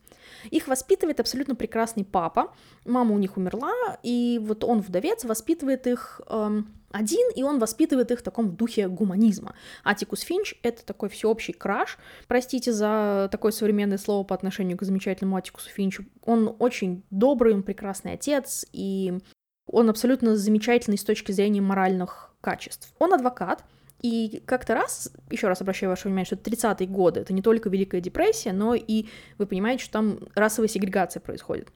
Их 0.51 0.69
воспитывает 0.69 1.19
абсолютно 1.19 1.57
прекрасный 1.57 2.05
папа, 2.05 2.55
мама 2.85 3.13
у 3.13 3.19
них 3.19 3.37
умерла, 3.37 3.73
и 4.05 4.41
вот 4.41 4.63
он 4.63 4.81
вдовец, 4.83 5.25
воспитывает 5.25 5.89
их 5.89 6.21
эм, 6.29 6.73
один, 6.93 7.29
и 7.35 7.43
он 7.43 7.59
воспитывает 7.59 8.13
их 8.13 8.21
в 8.21 8.23
таком 8.23 8.55
духе 8.55 8.87
гуманизма. 8.87 9.57
Атикус 9.83 10.21
Финч— 10.21 10.55
это 10.63 10.87
такой 10.87 11.09
всеобщий 11.09 11.53
краш, 11.53 11.99
простите 12.29 12.73
за 12.73 13.29
такое 13.33 13.51
современное 13.51 13.99
слово 13.99 14.23
по 14.23 14.37
отношению 14.37 14.79
к 14.79 14.85
замечательному 14.85 15.37
Атикусу 15.37 15.71
Финчу. 15.71 16.05
Он 16.25 16.55
очень 16.61 17.03
добрый, 17.11 17.53
он 17.53 17.65
прекрасный 17.65 18.13
отец, 18.13 18.65
и 18.73 19.19
он 19.67 19.91
абсолютно 19.91 20.37
замечательный 20.37 20.99
с 20.99 21.05
точки 21.05 21.33
зрения 21.33 21.61
моральных 21.61 22.33
качеств. 22.41 22.93
Он 22.99 23.15
адвокат, 23.15 23.65
и 24.03 24.43
как-то 24.45 24.75
раз, 24.75 25.13
еще 25.31 25.49
раз 25.49 25.61
обращаю 25.61 25.91
ваше 25.91 26.09
внимание, 26.09 26.27
что 26.27 26.35
это 26.35 26.51
30-е 26.51 26.89
годы, 26.89 27.21
это 27.21 27.33
не 27.33 27.43
только 27.43 27.69
Великая 27.69 28.01
депрессия, 28.01 28.53
но 28.53 28.75
и 28.75 29.07
вы 29.39 29.47
понимаете, 29.47 29.85
что 29.85 29.93
там 29.93 30.19
расовая 30.35 30.69
сегрегация 30.69 31.21
происходит. 31.21 31.69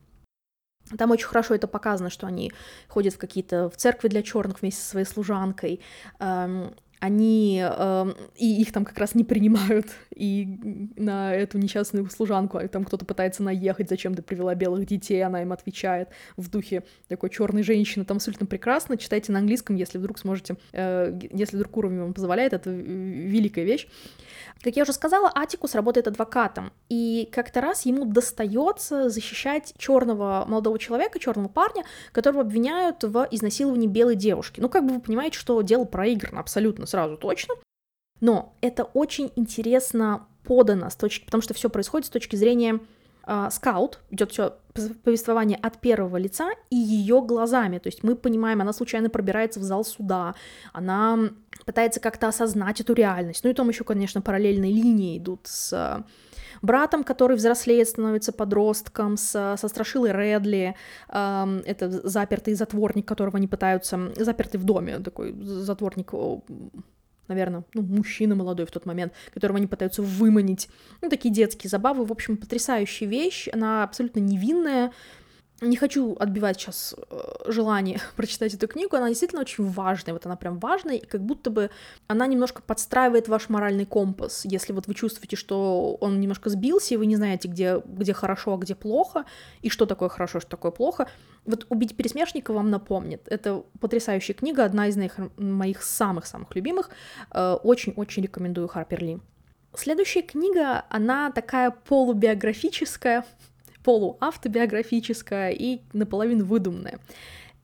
Там 0.98 1.10
очень 1.10 1.26
хорошо 1.26 1.54
это 1.54 1.66
показано, 1.66 2.10
что 2.10 2.26
они 2.26 2.52
ходят 2.88 3.14
в 3.14 3.18
какие-то 3.18 3.68
в 3.68 3.76
церкви 3.76 4.08
для 4.08 4.22
черных 4.22 4.60
вместе 4.60 4.82
со 4.82 4.90
своей 4.90 5.06
служанкой. 5.06 5.80
Эм, 6.20 6.74
они 7.00 7.62
э, 7.62 8.12
и 8.36 8.60
их 8.60 8.72
там 8.72 8.84
как 8.84 8.98
раз 8.98 9.14
не 9.14 9.24
принимают, 9.24 9.86
и 10.14 10.58
на 10.96 11.34
эту 11.34 11.58
несчастную 11.58 12.08
служанку 12.10 12.58
там 12.68 12.84
кто-то 12.84 13.04
пытается 13.04 13.42
наехать, 13.42 13.88
зачем 13.88 14.14
ты 14.14 14.22
привела 14.22 14.54
белых 14.54 14.86
детей, 14.86 15.22
она 15.22 15.42
им 15.42 15.52
отвечает 15.52 16.08
в 16.36 16.48
духе 16.50 16.84
такой 17.08 17.30
черной 17.30 17.62
женщины, 17.62 18.04
там 18.04 18.16
абсолютно 18.16 18.46
прекрасно, 18.46 18.96
читайте 18.96 19.32
на 19.32 19.40
английском, 19.40 19.76
если 19.76 19.98
вдруг 19.98 20.18
сможете, 20.18 20.56
э, 20.72 21.18
если 21.32 21.56
вдруг 21.56 21.76
уровень 21.76 22.00
вам 22.00 22.14
позволяет, 22.14 22.52
это 22.52 22.70
великая 22.70 23.64
вещь. 23.64 23.88
Как 24.62 24.76
я 24.76 24.82
уже 24.82 24.92
сказала, 24.92 25.30
Атикус 25.34 25.74
работает 25.74 26.08
адвокатом, 26.08 26.72
и 26.88 27.28
как-то 27.32 27.60
раз 27.60 27.86
ему 27.86 28.04
достается 28.04 29.08
защищать 29.08 29.74
черного 29.78 30.44
молодого 30.46 30.78
человека, 30.78 31.18
черного 31.18 31.48
парня, 31.48 31.84
которого 32.12 32.42
обвиняют 32.42 33.04
в 33.04 33.28
изнасиловании 33.30 33.86
белой 33.86 34.16
девушки. 34.16 34.60
Ну, 34.60 34.68
как 34.68 34.86
бы 34.86 34.94
вы 34.94 35.00
понимаете, 35.00 35.38
что 35.38 35.60
дело 35.62 35.84
проиграно 35.84 36.40
абсолютно 36.40 36.86
сразу 36.86 37.16
точно. 37.16 37.54
Но 38.20 38.54
это 38.60 38.84
очень 38.84 39.32
интересно 39.36 40.26
подано, 40.44 40.88
с 40.90 40.96
точки, 40.96 41.24
потому 41.24 41.42
что 41.42 41.54
все 41.54 41.68
происходит 41.68 42.06
с 42.06 42.10
точки 42.10 42.36
зрения 42.36 42.80
скаут, 43.50 44.00
идет 44.10 44.30
все 44.30 44.54
повествование 45.04 45.58
от 45.60 45.78
первого 45.80 46.16
лица 46.16 46.50
и 46.70 46.76
ее 46.76 47.22
глазами. 47.22 47.78
То 47.78 47.88
есть 47.88 48.04
мы 48.04 48.14
понимаем, 48.14 48.60
она 48.60 48.72
случайно 48.72 49.08
пробирается 49.08 49.58
в 49.60 49.62
зал 49.62 49.84
суда, 49.84 50.34
она 50.72 51.18
пытается 51.64 52.00
как-то 52.00 52.28
осознать 52.28 52.80
эту 52.80 52.92
реальность. 52.92 53.42
Ну 53.42 53.50
и 53.50 53.54
там 53.54 53.68
еще, 53.68 53.84
конечно, 53.84 54.20
параллельные 54.20 54.72
линии 54.72 55.18
идут 55.18 55.40
с 55.44 56.04
братом, 56.62 57.04
который 57.04 57.36
взрослеет, 57.36 57.88
становится 57.88 58.32
подростком, 58.32 59.16
с, 59.16 59.56
со 59.56 59.68
Страшилой 59.68 60.12
Редли, 60.12 60.74
э, 61.08 61.62
это 61.66 62.08
запертый 62.08 62.54
затворник, 62.54 63.06
которого 63.06 63.36
они 63.36 63.48
пытаются, 63.48 64.12
запертый 64.16 64.60
в 64.60 64.64
доме, 64.64 64.98
такой 64.98 65.34
затворник 65.42 66.12
наверное, 67.28 67.64
ну, 67.74 67.82
мужчина 67.82 68.34
молодой 68.34 68.66
в 68.66 68.70
тот 68.70 68.86
момент, 68.86 69.12
которого 69.32 69.58
они 69.58 69.66
пытаются 69.66 70.02
выманить. 70.02 70.68
Ну, 71.02 71.08
такие 71.08 71.32
детские 71.32 71.70
забавы. 71.70 72.04
В 72.04 72.12
общем, 72.12 72.36
потрясающая 72.36 73.08
вещь. 73.08 73.48
Она 73.52 73.84
абсолютно 73.84 74.20
невинная, 74.20 74.92
не 75.60 75.76
хочу 75.76 76.14
отбивать 76.18 76.60
сейчас 76.60 76.94
э, 77.10 77.50
желание 77.50 78.00
прочитать 78.16 78.54
эту 78.54 78.68
книгу, 78.68 78.96
она 78.96 79.08
действительно 79.08 79.40
очень 79.40 79.64
важная, 79.64 80.12
вот 80.12 80.26
она 80.26 80.36
прям 80.36 80.58
важная, 80.58 80.96
и 80.96 81.06
как 81.06 81.22
будто 81.22 81.50
бы 81.50 81.70
она 82.08 82.26
немножко 82.26 82.62
подстраивает 82.62 83.28
ваш 83.28 83.48
моральный 83.48 83.86
компас, 83.86 84.44
если 84.44 84.72
вот 84.72 84.86
вы 84.86 84.94
чувствуете, 84.94 85.36
что 85.36 85.96
он 86.00 86.20
немножко 86.20 86.50
сбился, 86.50 86.94
и 86.94 86.96
вы 86.96 87.06
не 87.06 87.16
знаете, 87.16 87.48
где, 87.48 87.80
где 87.84 88.12
хорошо, 88.12 88.54
а 88.54 88.58
где 88.58 88.74
плохо, 88.74 89.24
и 89.62 89.70
что 89.70 89.86
такое 89.86 90.08
хорошо, 90.08 90.40
что 90.40 90.50
такое 90.50 90.72
плохо, 90.72 91.08
вот 91.46 91.66
«Убить 91.68 91.96
пересмешника» 91.96 92.52
вам 92.52 92.70
напомнит. 92.70 93.22
Это 93.26 93.64
потрясающая 93.80 94.34
книга, 94.34 94.64
одна 94.64 94.88
из 94.88 94.96
моих, 94.96 95.18
моих 95.38 95.82
самых-самых 95.82 96.54
любимых, 96.54 96.90
э, 97.30 97.52
очень-очень 97.62 98.22
рекомендую 98.22 98.68
Харпер 98.68 99.02
Ли. 99.02 99.18
Следующая 99.74 100.22
книга, 100.22 100.84
она 100.88 101.30
такая 101.30 101.70
полубиографическая, 101.70 103.24
полуавтобиографическая 103.86 105.50
и 105.50 105.80
наполовину 105.92 106.44
выдуманная. 106.44 106.98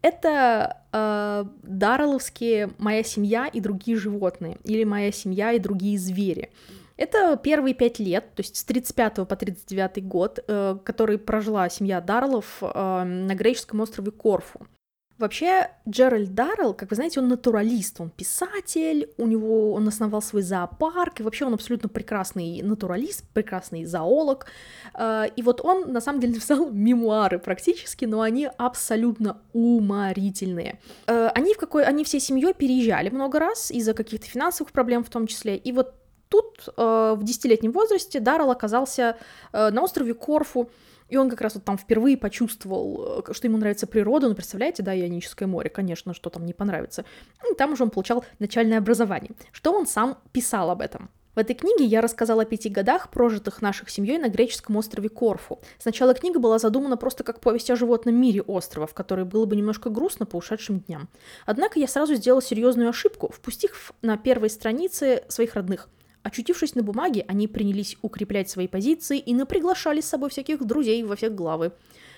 Это 0.02 0.76
э, 0.93 1.45
Даррелловские 1.64 2.71
«Моя 2.79 3.02
семья 3.02 3.49
и 3.49 3.61
другие 3.61 3.97
животные» 3.97 4.59
или 4.62 4.85
«Моя 4.85 5.11
семья 5.11 5.52
и 5.52 5.59
другие 5.59 5.99
звери». 5.99 6.50
Это 6.97 7.37
первые 7.37 7.75
пять 7.75 7.99
лет, 7.99 8.35
то 8.37 8.43
есть 8.43 8.57
с 8.57 8.64
35 8.64 9.26
по 9.26 9.35
39 9.35 10.07
год, 10.07 10.38
э, 10.47 10.76
который 10.85 11.19
прожила 11.19 11.69
семья 11.69 12.00
Дарлов 12.00 12.59
э, 12.61 13.02
на 13.05 13.35
греческом 13.35 13.81
острове 13.81 14.12
Корфу. 14.12 14.69
Вообще, 15.23 15.71
Джеральд 15.88 16.35
Даррелл, 16.35 16.75
как 16.75 16.91
вы 16.91 16.97
знаете, 16.97 17.21
он 17.21 17.29
натуралист, 17.29 18.00
он 18.00 18.11
писатель, 18.11 19.09
у 19.19 19.26
него 19.29 19.73
он 19.73 19.87
основал 19.87 20.21
свой 20.21 20.43
зоопарк, 20.43 21.21
и 21.21 21.23
вообще 21.23 21.45
он 21.45 21.55
абсолютно 21.55 21.88
прекрасный 21.88 22.61
натуралист, 22.61 23.25
прекрасный 23.33 23.85
зоолог. 23.85 24.47
Э, 24.99 25.26
и 25.37 25.43
вот 25.43 25.61
он, 25.61 25.93
на 25.93 26.00
самом 26.00 26.19
деле, 26.19 26.33
написал 26.35 26.71
мемуары 26.71 27.38
практически, 27.38 28.05
но 28.05 28.21
они 28.21 28.49
абсолютно 28.59 29.41
уморительные. 29.52 30.81
Э, 31.07 31.29
они, 31.37 31.55
в 31.55 31.57
какой... 31.57 31.85
они 31.85 32.02
всей 32.02 32.19
семьей 32.19 32.52
переезжали 32.52 33.09
много 33.09 33.38
раз 33.38 33.71
из-за 33.71 33.95
каких-то 33.95 34.26
финансовых 34.26 34.73
проблем 34.73 35.05
в 35.05 35.09
том 35.09 35.29
числе, 35.29 35.57
и 35.57 35.71
вот 35.71 35.95
тут 36.31 36.69
э, 36.76 37.14
в 37.17 37.23
десятилетнем 37.23 37.71
возрасте 37.71 38.19
Даррелл 38.19 38.50
оказался 38.50 39.17
на 39.52 39.83
острове 39.83 40.14
Корфу, 40.14 40.69
и 41.12 41.16
он 41.19 41.28
как 41.28 41.42
раз 41.42 41.54
вот 41.54 41.64
там 41.64 41.76
впервые 41.76 42.16
почувствовал, 42.16 43.23
э, 43.28 43.33
что 43.35 43.47
ему 43.47 43.59
нравится 43.59 43.87
природа. 43.87 44.28
Ну, 44.28 44.35
представляете, 44.35 44.83
да, 44.83 44.99
Ионическое 44.99 45.47
море, 45.47 45.69
конечно, 45.69 46.14
что 46.14 46.31
там 46.31 46.47
не 46.47 46.54
понравится. 46.54 47.04
И 47.50 47.54
там 47.54 47.73
уже 47.73 47.83
он 47.83 47.90
получал 47.90 48.25
начальное 48.38 48.78
образование. 48.78 49.33
Что 49.52 49.75
он 49.75 49.87
сам 49.87 50.16
писал 50.33 50.71
об 50.71 50.81
этом? 50.81 51.11
В 51.35 51.38
этой 51.38 51.54
книге 51.54 51.85
я 51.85 52.00
рассказала 52.00 52.42
о 52.42 52.45
пяти 52.47 52.71
годах, 52.71 53.11
прожитых 53.11 53.61
наших 53.61 53.90
семьей 53.90 54.16
на 54.16 54.31
греческом 54.31 54.76
острове 54.76 55.11
Корфу. 55.11 55.61
Сначала 55.78 56.14
книга 56.14 56.38
была 56.40 56.59
задумана 56.59 56.97
просто 56.97 57.25
как 57.25 57.40
повесть 57.40 57.71
о 57.71 57.76
животном 57.76 58.14
мире 58.14 58.40
острова, 58.40 58.87
в 58.87 58.95
которой 58.95 59.26
было 59.26 59.45
бы 59.45 59.54
немножко 59.54 59.90
грустно 59.90 60.25
по 60.25 60.37
ушедшим 60.37 60.81
дням. 60.81 61.11
Однако 61.45 61.78
я 61.78 61.88
сразу 61.88 62.14
сделала 62.14 62.42
серьезную 62.42 62.88
ошибку, 62.88 63.31
впустив 63.31 63.92
на 64.00 64.16
первой 64.16 64.49
странице 64.49 65.25
своих 65.28 65.57
родных– 65.57 65.90
Очутившись 66.23 66.75
на 66.75 66.83
бумаге, 66.83 67.25
они 67.29 67.49
принялись 67.49 67.97
укреплять 68.02 68.49
свои 68.49 68.69
позиции 68.69 69.19
и 69.19 69.35
наприглашали 69.35 70.00
с 70.00 70.07
собой 70.07 70.31
всяких 70.31 70.64
друзей 70.64 71.02
во 71.02 71.17
все 71.17 71.29
главы. 71.29 71.73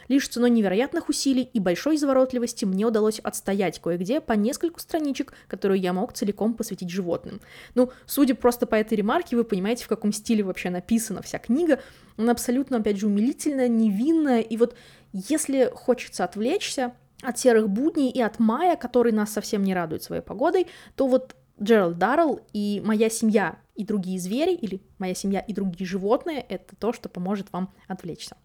Лишь 0.09 0.29
ценой 0.29 0.51
невероятных 0.51 1.09
усилий 1.09 1.49
и 1.53 1.61
большой 1.61 1.97
изворотливости 1.97 2.65
мне 2.65 2.85
удалось 2.85 3.21
отстоять 3.21 3.81
кое-где 3.81 4.21
по 4.21 4.35
нескольку 4.35 4.81
страничек, 4.81 5.33
которые 5.49 5.81
я 5.81 5.93
мог 5.93 6.13
целиком 6.13 6.55
посвятить 6.55 6.91
животным. 6.91 7.41
Ну, 7.75 7.91
судя 8.07 8.35
просто 8.35 8.67
по 8.67 8.75
этой 8.75 8.95
ремарке, 8.97 9.37
вы 9.37 9.45
понимаете, 9.45 9.85
в 9.85 9.89
каком 9.89 10.13
стиле 10.13 10.45
вообще 10.45 10.71
написана 10.71 11.23
вся 11.23 11.39
книга. 11.39 11.81
Она 12.17 12.33
абсолютно, 12.33 12.79
опять 12.79 12.99
же, 12.99 13.07
умилительная, 13.07 13.69
невинная, 13.69 14.41
и 14.41 14.57
вот 14.57 14.77
если 15.13 15.71
хочется 15.73 16.25
отвлечься 16.25 16.93
от 17.23 17.39
серых 17.39 17.71
будней 17.71 18.11
и 18.11 18.21
от 18.21 18.39
мая, 18.39 18.77
который 18.77 19.13
нас 19.13 19.33
совсем 19.33 19.65
не 19.65 19.75
радует 19.75 20.03
своей 20.03 20.23
погодой, 20.23 20.67
то 20.97 21.07
вот 21.07 21.35
Джеральд 21.63 21.99
Даррелл 21.99 22.41
и 22.53 22.83
«Моя 22.85 23.09
семья 23.09 23.59
и 23.75 23.85
другие 23.85 24.19
звери» 24.19 24.55
или 24.55 24.83
«Моя 24.99 25.15
семья 25.15 25.41
и 25.41 25.53
другие 25.53 25.87
животные»— 25.87 26.41
это 26.49 26.77
то, 26.77 26.93
что 26.93 27.09
поможет 27.09 27.53
вам 27.53 27.73
отвлечься. 27.89 28.37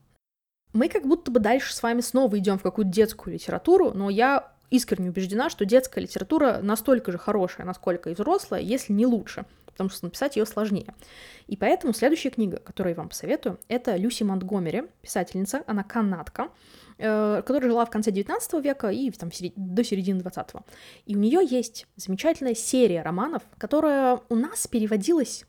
Мы 0.73 0.87
как 0.87 1.07
будто 1.07 1.31
бы 1.31 1.39
дальше 1.39 1.73
с 1.73 1.81
вами 1.81 2.01
снова 2.01 2.37
идем 2.37 2.59
в 2.59 2.63
какую-то 2.63 2.91
детскую 2.91 3.33
литературу, 3.33 3.91
но 3.93 4.09
я 4.09 4.53
искренне 4.69 5.09
убеждена, 5.09 5.49
что 5.49 5.65
детская 5.65 6.01
литература 6.01 6.59
настолько 6.61 7.11
же 7.11 7.17
хорошая, 7.17 7.65
насколько 7.65 8.09
и 8.09 8.13
взрослая, 8.13 8.61
если 8.61 8.93
не 8.93 9.07
лучше, 9.07 9.45
потому 9.65 9.89
что 9.89 10.05
написать 10.05 10.35
ее 10.35 10.45
сложнее. 10.45 10.93
И 11.47 11.57
поэтому 11.57 11.93
следующая 11.93 12.29
книга, 12.29 12.57
которую 12.57 12.91
я 12.91 12.97
вам 12.97 13.09
посоветую, 13.09 13.59
это 13.67 13.95
Люси 13.95 14.21
Монтгомери, 14.21 14.83
писательница, 15.01 15.63
она 15.65 15.83
канадка, 15.83 16.49
которая 16.99 17.69
жила 17.69 17.85
в 17.85 17.89
конце 17.89 18.11
19 18.11 18.63
века 18.63 18.89
и 18.89 19.09
там, 19.11 19.29
до 19.55 19.83
середины 19.83 20.19
20-го. 20.19 20.65
И 21.05 21.15
у 21.15 21.19
нее 21.19 21.39
есть 21.49 21.87
замечательная 21.95 22.55
серия 22.55 23.01
романов, 23.01 23.43
которая 23.57 24.19
у 24.27 24.35
нас 24.35 24.67
переводилась 24.67 25.45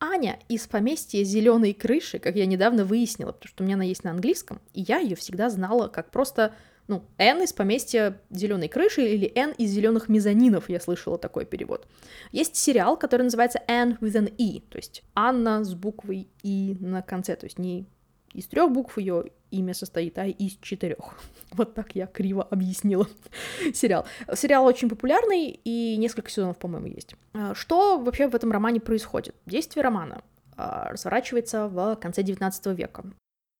Аня 0.00 0.38
из 0.48 0.66
поместья 0.66 1.22
зеленой 1.24 1.74
крыши, 1.74 2.18
как 2.18 2.34
я 2.34 2.46
недавно 2.46 2.86
выяснила, 2.86 3.32
потому 3.32 3.50
что 3.50 3.62
у 3.62 3.66
меня 3.66 3.76
она 3.76 3.84
есть 3.84 4.02
на 4.02 4.12
английском, 4.12 4.62
и 4.72 4.80
я 4.80 4.98
ее 4.98 5.14
всегда 5.14 5.50
знала 5.50 5.88
как 5.88 6.10
просто 6.10 6.54
ну, 6.88 7.04
Н 7.18 7.42
из 7.42 7.52
поместья 7.52 8.20
зеленой 8.30 8.68
крыши 8.68 9.02
или 9.02 9.30
Н 9.36 9.52
из 9.52 9.70
зеленых 9.70 10.08
мезонинов, 10.08 10.70
я 10.70 10.80
слышала 10.80 11.18
такой 11.18 11.44
перевод. 11.44 11.86
Есть 12.32 12.56
сериал, 12.56 12.96
который 12.96 13.22
называется 13.22 13.60
Anne 13.68 13.98
with 14.00 14.16
an 14.16 14.34
E, 14.38 14.60
то 14.70 14.78
есть 14.78 15.04
Анна 15.14 15.62
с 15.62 15.74
буквой 15.74 16.28
И 16.42 16.76
на 16.80 17.02
конце, 17.02 17.36
то 17.36 17.44
есть 17.44 17.58
не 17.58 17.86
из 18.32 18.46
трех 18.46 18.72
букв 18.72 18.98
ее 18.98 19.26
имя 19.50 19.74
состоит, 19.74 20.18
а 20.18 20.26
из 20.26 20.56
четырех. 20.60 21.14
Вот 21.52 21.74
так 21.74 21.96
я 21.96 22.06
криво 22.06 22.44
объяснила 22.44 23.08
сериал. 23.74 24.06
Сериал 24.34 24.64
очень 24.64 24.88
популярный, 24.88 25.60
и 25.64 25.96
несколько 25.96 26.30
сезонов, 26.30 26.58
по-моему, 26.58 26.86
есть. 26.86 27.16
А, 27.34 27.54
что 27.54 27.98
вообще 27.98 28.28
в 28.28 28.34
этом 28.34 28.52
романе 28.52 28.80
происходит? 28.80 29.34
Действие 29.46 29.82
романа 29.82 30.22
а, 30.56 30.90
разворачивается 30.92 31.66
в 31.66 31.96
конце 31.96 32.22
19 32.22 32.66
века. 32.78 33.04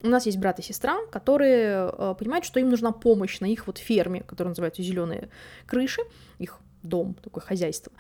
У 0.03 0.09
нас 0.09 0.25
есть 0.27 0.39
брат 0.39 0.59
и 0.59 0.63
сестра, 0.63 0.99
которые 1.11 1.91
э, 1.93 2.15
понимают, 2.19 2.47
что 2.47 2.59
им 2.59 2.71
нужна 2.71 2.91
помощь 2.91 3.39
на 3.41 3.45
их 3.45 3.67
вот 3.67 3.77
ферме, 3.77 4.23
которая 4.23 4.53
называется 4.53 4.83
Зеленые 4.83 5.29
крыши, 5.67 6.01
их 6.39 6.59
дом, 6.83 7.15
такое 7.23 7.43
хозяйство. 7.43 7.93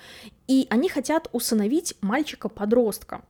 И 0.47 0.66
они 0.70 0.88
хотят 0.88 1.28
усыновить 1.32 1.94
мальчика-подростка. 2.00 3.23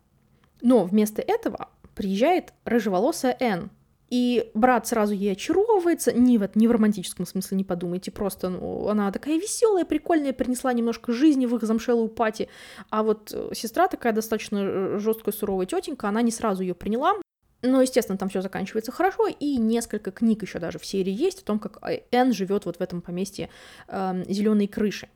Но 0.62 0.84
вместо 0.84 1.20
этого 1.20 1.68
приезжает 1.96 2.52
рыжеволосая 2.64 3.36
Энн, 3.40 3.70
и 4.10 4.50
брат 4.54 4.88
сразу 4.88 5.14
ей 5.14 5.32
очаровывается, 5.32 6.12
не 6.12 6.36
в, 6.36 6.48
не 6.56 6.68
в 6.68 6.72
романтическом 6.72 7.26
смысле, 7.26 7.56
не 7.56 7.64
подумайте, 7.64 8.10
просто 8.10 8.50
ну, 8.50 8.88
она 8.88 9.10
такая 9.12 9.38
веселая, 9.38 9.84
прикольная, 9.84 10.32
принесла 10.32 10.72
немножко 10.72 11.12
жизни 11.12 11.46
в 11.46 11.54
их 11.56 11.62
замшелую 11.62 12.08
пати, 12.08 12.48
а 12.90 13.02
вот 13.02 13.32
э, 13.32 13.50
сестра 13.54 13.86
такая 13.88 14.12
достаточно 14.12 14.58
э, 14.58 14.98
жесткая, 14.98 15.32
суровая 15.32 15.66
тетенька, 15.66 16.08
она 16.08 16.22
не 16.22 16.32
сразу 16.32 16.62
ее 16.62 16.74
приняла, 16.74 17.14
но, 17.62 17.82
естественно, 17.82 18.18
там 18.18 18.28
все 18.28 18.42
заканчивается 18.42 18.90
хорошо, 18.90 19.28
и 19.28 19.56
несколько 19.56 20.10
книг 20.10 20.42
еще 20.42 20.58
даже 20.58 20.78
в 20.78 20.86
серии 20.86 21.12
есть 21.12 21.42
о 21.42 21.44
том, 21.44 21.58
как 21.58 21.78
э, 21.86 22.02
Энн 22.10 22.32
живет 22.32 22.66
вот 22.66 22.78
в 22.78 22.80
этом 22.80 23.02
поместье 23.02 23.48
э, 23.86 23.96
эм, 23.96 24.24
зеленой 24.24 24.66
крыши. 24.66 25.08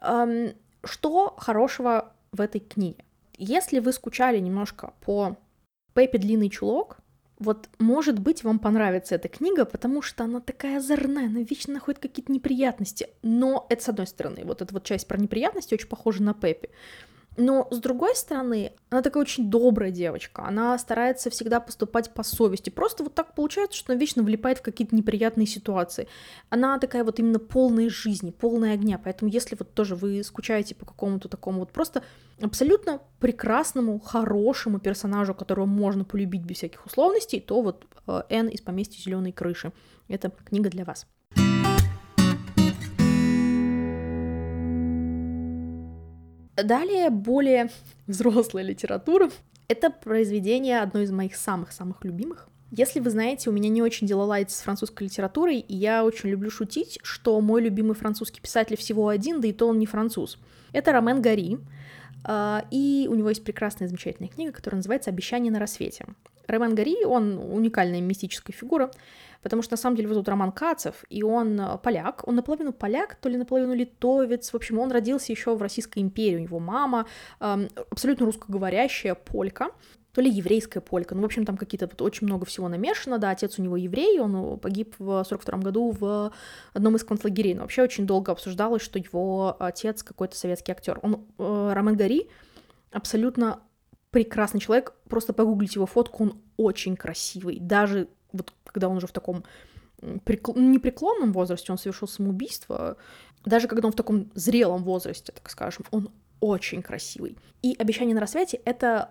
Эм, 0.00 0.54
что 0.82 1.34
хорошего 1.36 2.12
в 2.32 2.40
этой 2.40 2.60
книге? 2.60 3.04
Если 3.36 3.80
вы 3.80 3.92
скучали 3.92 4.38
немножко 4.38 4.94
по 5.00 5.36
Пеппи 5.94 6.18
Длинный 6.18 6.48
Чулок, 6.48 6.98
вот, 7.38 7.68
может 7.78 8.18
быть, 8.20 8.44
вам 8.44 8.58
понравится 8.58 9.16
эта 9.16 9.28
книга, 9.28 9.64
потому 9.64 10.02
что 10.02 10.24
она 10.24 10.40
такая 10.40 10.78
озорная, 10.78 11.26
она 11.26 11.40
вечно 11.40 11.74
находит 11.74 12.00
какие-то 12.00 12.32
неприятности. 12.32 13.08
Но 13.22 13.66
это 13.68 13.82
с 13.82 13.88
одной 13.88 14.06
стороны. 14.06 14.42
Вот 14.44 14.62
эта 14.62 14.72
вот 14.72 14.84
часть 14.84 15.08
про 15.08 15.18
неприятности 15.18 15.74
очень 15.74 15.88
похожа 15.88 16.22
на 16.22 16.34
Пеппи. 16.34 16.70
Но 17.36 17.66
с 17.70 17.78
другой 17.78 18.14
стороны, 18.14 18.72
она 18.90 19.02
такая 19.02 19.22
очень 19.22 19.50
добрая 19.50 19.90
девочка, 19.90 20.44
она 20.46 20.78
старается 20.78 21.30
всегда 21.30 21.58
поступать 21.60 22.14
по 22.14 22.22
совести. 22.22 22.70
Просто 22.70 23.02
вот 23.02 23.14
так 23.14 23.34
получается, 23.34 23.76
что 23.76 23.92
она 23.92 24.00
вечно 24.00 24.22
влипает 24.22 24.58
в 24.58 24.62
какие-то 24.62 24.94
неприятные 24.94 25.46
ситуации. 25.46 26.06
Она 26.48 26.78
такая 26.78 27.02
вот 27.02 27.18
именно 27.18 27.40
полная 27.40 27.90
жизни, 27.90 28.30
полная 28.30 28.74
огня. 28.74 29.00
Поэтому 29.02 29.30
если 29.30 29.56
вот 29.58 29.74
тоже 29.74 29.96
вы 29.96 30.22
скучаете 30.22 30.74
по 30.74 30.86
какому-то 30.86 31.28
такому 31.28 31.60
вот 31.60 31.72
просто 31.72 32.04
абсолютно 32.40 33.00
прекрасному, 33.18 33.98
хорошему 33.98 34.78
персонажу, 34.78 35.34
которого 35.34 35.66
можно 35.66 36.04
полюбить 36.04 36.42
без 36.42 36.58
всяких 36.58 36.86
условностей, 36.86 37.40
то 37.40 37.62
вот 37.62 37.84
э, 38.06 38.22
Энн 38.28 38.48
из 38.48 38.60
поместья 38.60 39.02
зеленой 39.02 39.32
крыши. 39.32 39.72
Это 40.08 40.30
книга 40.30 40.70
для 40.70 40.84
вас. 40.84 41.06
Далее 46.56 47.10
более 47.10 47.70
взрослая 48.06 48.62
литература. 48.62 49.30
Это 49.68 49.90
произведение 49.90 50.80
одно 50.80 51.00
из 51.00 51.10
моих 51.10 51.36
самых-самых 51.36 52.04
любимых. 52.04 52.48
Если 52.70 52.98
вы 52.98 53.10
знаете, 53.10 53.50
у 53.50 53.52
меня 53.52 53.68
не 53.68 53.82
очень 53.82 54.06
дела 54.06 54.24
ладятся 54.24 54.58
с 54.58 54.62
французской 54.62 55.04
литературой, 55.04 55.58
и 55.58 55.76
я 55.76 56.04
очень 56.04 56.28
люблю 56.28 56.50
шутить, 56.50 56.98
что 57.02 57.40
мой 57.40 57.62
любимый 57.62 57.94
французский 57.94 58.40
писатель 58.40 58.76
всего 58.76 59.08
один, 59.08 59.40
да 59.40 59.48
и 59.48 59.52
то 59.52 59.68
он 59.68 59.78
не 59.78 59.86
француз. 59.86 60.38
Это 60.72 60.92
Ромен 60.92 61.22
Гари, 61.22 61.58
а, 62.24 62.64
и 62.72 63.06
у 63.08 63.14
него 63.14 63.28
есть 63.28 63.44
прекрасная 63.44 63.86
замечательная 63.86 64.28
книга, 64.28 64.52
которая 64.52 64.78
называется 64.78 65.10
«Обещание 65.10 65.52
на 65.52 65.60
рассвете». 65.60 66.06
Ромен 66.48 66.74
Гари, 66.74 67.04
он 67.04 67.38
уникальная 67.38 68.00
мистическая 68.00 68.52
фигура, 68.52 68.90
потому 69.44 69.62
что 69.62 69.74
на 69.74 69.76
самом 69.76 69.96
деле 69.96 70.06
его 70.06 70.14
зовут 70.14 70.28
Роман 70.28 70.50
Кацев, 70.50 71.04
и 71.10 71.22
он 71.22 71.60
э, 71.60 71.78
поляк, 71.78 72.26
он 72.26 72.34
наполовину 72.34 72.72
поляк, 72.72 73.14
то 73.16 73.28
ли 73.28 73.36
наполовину 73.36 73.74
литовец, 73.74 74.50
в 74.50 74.56
общем, 74.56 74.78
он 74.78 74.90
родился 74.90 75.32
еще 75.32 75.54
в 75.54 75.62
Российской 75.62 75.98
империи, 76.00 76.36
у 76.36 76.40
него 76.40 76.58
мама 76.58 77.06
э, 77.40 77.68
абсолютно 77.90 78.26
русскоговорящая 78.26 79.14
полька, 79.14 79.68
то 80.14 80.22
ли 80.22 80.30
еврейская 80.30 80.80
полька, 80.80 81.14
ну, 81.14 81.22
в 81.22 81.24
общем, 81.26 81.44
там 81.44 81.58
какие-то 81.58 81.86
вот 81.86 82.00
очень 82.00 82.26
много 82.26 82.46
всего 82.46 82.68
намешано, 82.68 83.18
да, 83.18 83.30
отец 83.30 83.58
у 83.58 83.62
него 83.62 83.76
еврей, 83.76 84.18
он 84.18 84.54
э, 84.54 84.56
погиб 84.56 84.94
в 84.98 85.22
42 85.22 85.58
году 85.58 85.90
в 85.90 86.32
одном 86.72 86.96
из 86.96 87.04
концлагерей, 87.04 87.54
но 87.54 87.62
вообще 87.62 87.82
очень 87.82 88.06
долго 88.06 88.32
обсуждалось, 88.32 88.80
что 88.80 88.98
его 88.98 89.56
отец 89.60 90.02
какой-то 90.02 90.36
советский 90.36 90.72
актер. 90.72 91.00
Он, 91.02 91.26
э, 91.38 91.72
Ромен 91.74 91.96
Гари, 91.96 92.30
абсолютно 92.92 93.60
прекрасный 94.10 94.60
человек, 94.60 94.94
просто 95.08 95.34
погуглите 95.34 95.74
его 95.74 95.86
фотку, 95.86 96.22
он 96.22 96.42
очень 96.56 96.96
красивый, 96.96 97.58
даже 97.60 98.08
вот 98.34 98.52
когда 98.64 98.88
он 98.88 98.96
уже 98.96 99.06
в 99.06 99.12
таком 99.12 99.44
прикл... 100.24 100.52
непреклонном 100.54 101.32
возрасте, 101.32 101.72
он 101.72 101.78
совершил 101.78 102.08
самоубийство, 102.08 102.96
даже 103.44 103.68
когда 103.68 103.86
он 103.86 103.92
в 103.92 103.96
таком 103.96 104.30
зрелом 104.34 104.84
возрасте, 104.84 105.32
так 105.32 105.48
скажем, 105.50 105.84
он 105.90 106.10
очень 106.40 106.82
красивый. 106.82 107.38
И 107.62 107.74
«Обещание 107.78 108.14
на 108.14 108.20
рассвете»— 108.20 108.60
это 108.64 109.10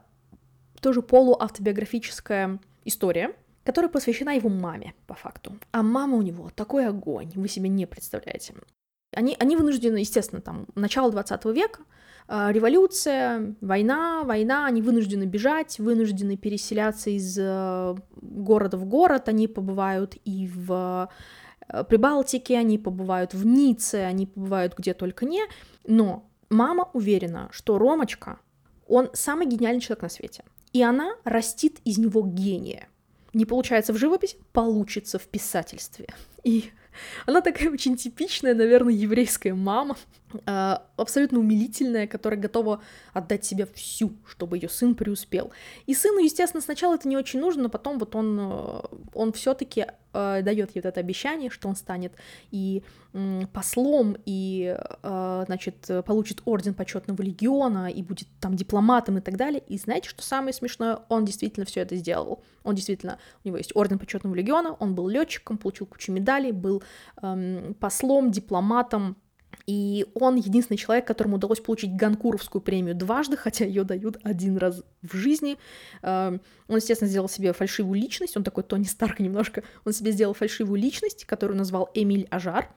тоже 0.81 1.01
полуавтобиографическая 1.01 2.59
история, 2.85 3.35
которая 3.63 3.89
посвящена 3.89 4.35
его 4.35 4.49
маме, 4.49 4.93
по 5.07 5.15
факту. 5.15 5.57
А 5.71 5.81
мама 5.81 6.17
у 6.17 6.21
него 6.21 6.51
такой 6.53 6.87
огонь, 6.87 7.31
вы 7.35 7.47
себе 7.47 7.69
не 7.69 7.85
представляете. 7.85 8.53
Они, 9.15 9.37
они 9.39 9.55
вынуждены, 9.55 9.97
естественно, 9.97 10.41
там, 10.41 10.67
начало 10.75 11.11
20 11.11 11.45
века, 11.45 11.81
революция, 12.27 13.55
война, 13.61 14.23
война, 14.23 14.65
они 14.65 14.81
вынуждены 14.81 15.25
бежать, 15.25 15.79
вынуждены 15.79 16.37
переселяться 16.37 17.09
из 17.09 17.37
э, 17.37 17.95
города 18.15 18.77
в 18.77 18.85
город, 18.85 19.27
они 19.29 19.47
побывают 19.47 20.15
и 20.23 20.47
в 20.47 21.09
э, 21.67 21.83
Прибалтике, 21.83 22.57
они 22.57 22.77
побывают 22.77 23.33
в 23.33 23.45
Ницце, 23.45 24.03
они 24.05 24.25
побывают 24.25 24.75
где 24.77 24.93
только 24.93 25.25
не, 25.25 25.43
но 25.85 26.29
мама 26.49 26.89
уверена, 26.93 27.49
что 27.51 27.77
Ромочка, 27.77 28.39
он 28.87 29.09
самый 29.13 29.47
гениальный 29.47 29.81
человек 29.81 30.03
на 30.03 30.09
свете, 30.09 30.43
и 30.71 30.81
она 30.81 31.15
растит 31.23 31.79
из 31.83 31.97
него 31.97 32.21
гения. 32.21 32.87
Не 33.33 33.45
получается 33.45 33.93
в 33.93 33.97
живописи, 33.97 34.37
получится 34.51 35.17
в 35.17 35.27
писательстве. 35.27 36.07
И 36.43 36.71
она 37.25 37.41
такая 37.41 37.69
очень 37.69 37.97
типичная, 37.97 38.53
наверное, 38.53 38.93
еврейская 38.93 39.53
мама, 39.53 39.97
э, 40.45 40.77
абсолютно 40.97 41.39
умилительная, 41.39 42.07
которая 42.07 42.39
готова 42.39 42.81
отдать 43.13 43.45
себя 43.45 43.67
всю, 43.73 44.13
чтобы 44.27 44.57
ее 44.57 44.69
сын 44.69 44.95
преуспел. 44.95 45.51
И 45.85 45.93
сыну, 45.93 46.19
естественно, 46.19 46.61
сначала 46.61 46.95
это 46.95 47.07
не 47.07 47.17
очень 47.17 47.39
нужно, 47.39 47.63
но 47.63 47.69
потом 47.69 47.99
вот 47.99 48.15
он, 48.15 48.39
э, 48.39 48.81
он 49.13 49.33
все-таки 49.33 49.85
э, 50.13 50.41
дает 50.43 50.75
ей 50.75 50.81
вот 50.81 50.85
это 50.85 50.99
обещание, 50.99 51.49
что 51.49 51.67
он 51.67 51.75
станет 51.75 52.13
и 52.51 52.83
э, 53.13 53.41
послом, 53.51 54.15
и, 54.25 54.77
э, 55.03 55.43
значит, 55.45 55.89
получит 56.05 56.41
орден 56.45 56.73
почетного 56.73 57.21
легиона, 57.21 57.89
и 57.89 58.01
будет 58.01 58.27
там 58.39 58.55
дипломатом 58.55 59.17
и 59.17 59.21
так 59.21 59.37
далее. 59.37 59.63
И 59.67 59.77
знаете, 59.77 60.09
что 60.09 60.23
самое 60.23 60.53
смешное? 60.53 60.99
Он 61.09 61.25
действительно 61.25 61.65
все 61.65 61.81
это 61.81 61.95
сделал. 61.95 62.43
Он 62.63 62.75
действительно, 62.75 63.17
у 63.43 63.47
него 63.47 63.57
есть 63.57 63.75
орден 63.75 63.99
почетного 63.99 64.33
легиона, 64.35 64.75
он 64.79 64.95
был 64.95 65.07
летчиком, 65.07 65.57
получил 65.57 65.87
кучу 65.87 66.11
медалей, 66.11 66.51
был 66.51 66.83
э, 67.21 67.73
послом, 67.79 68.31
дипломатом, 68.31 69.17
и 69.65 70.05
он 70.13 70.35
единственный 70.35 70.77
человек, 70.77 71.07
которому 71.07 71.37
удалось 71.37 71.59
получить 71.59 71.95
Ганкуровскую 71.95 72.61
премию 72.61 72.95
дважды, 72.95 73.37
хотя 73.37 73.65
ее 73.65 73.83
дают 73.83 74.17
один 74.23 74.57
раз 74.57 74.83
в 75.01 75.15
жизни. 75.15 75.57
Эм, 76.01 76.41
он, 76.67 76.75
естественно, 76.77 77.09
сделал 77.09 77.29
себе 77.29 77.53
фальшивую 77.53 77.99
личность, 77.99 78.35
он 78.35 78.43
такой 78.43 78.63
Тони 78.63 78.83
Старк 78.83 79.19
немножко. 79.19 79.63
Он 79.85 79.93
себе 79.93 80.11
сделал 80.11 80.33
фальшивую 80.33 80.79
личность, 80.79 81.25
которую 81.25 81.57
назвал 81.57 81.89
Эмиль 81.93 82.27
Ажар. 82.29 82.69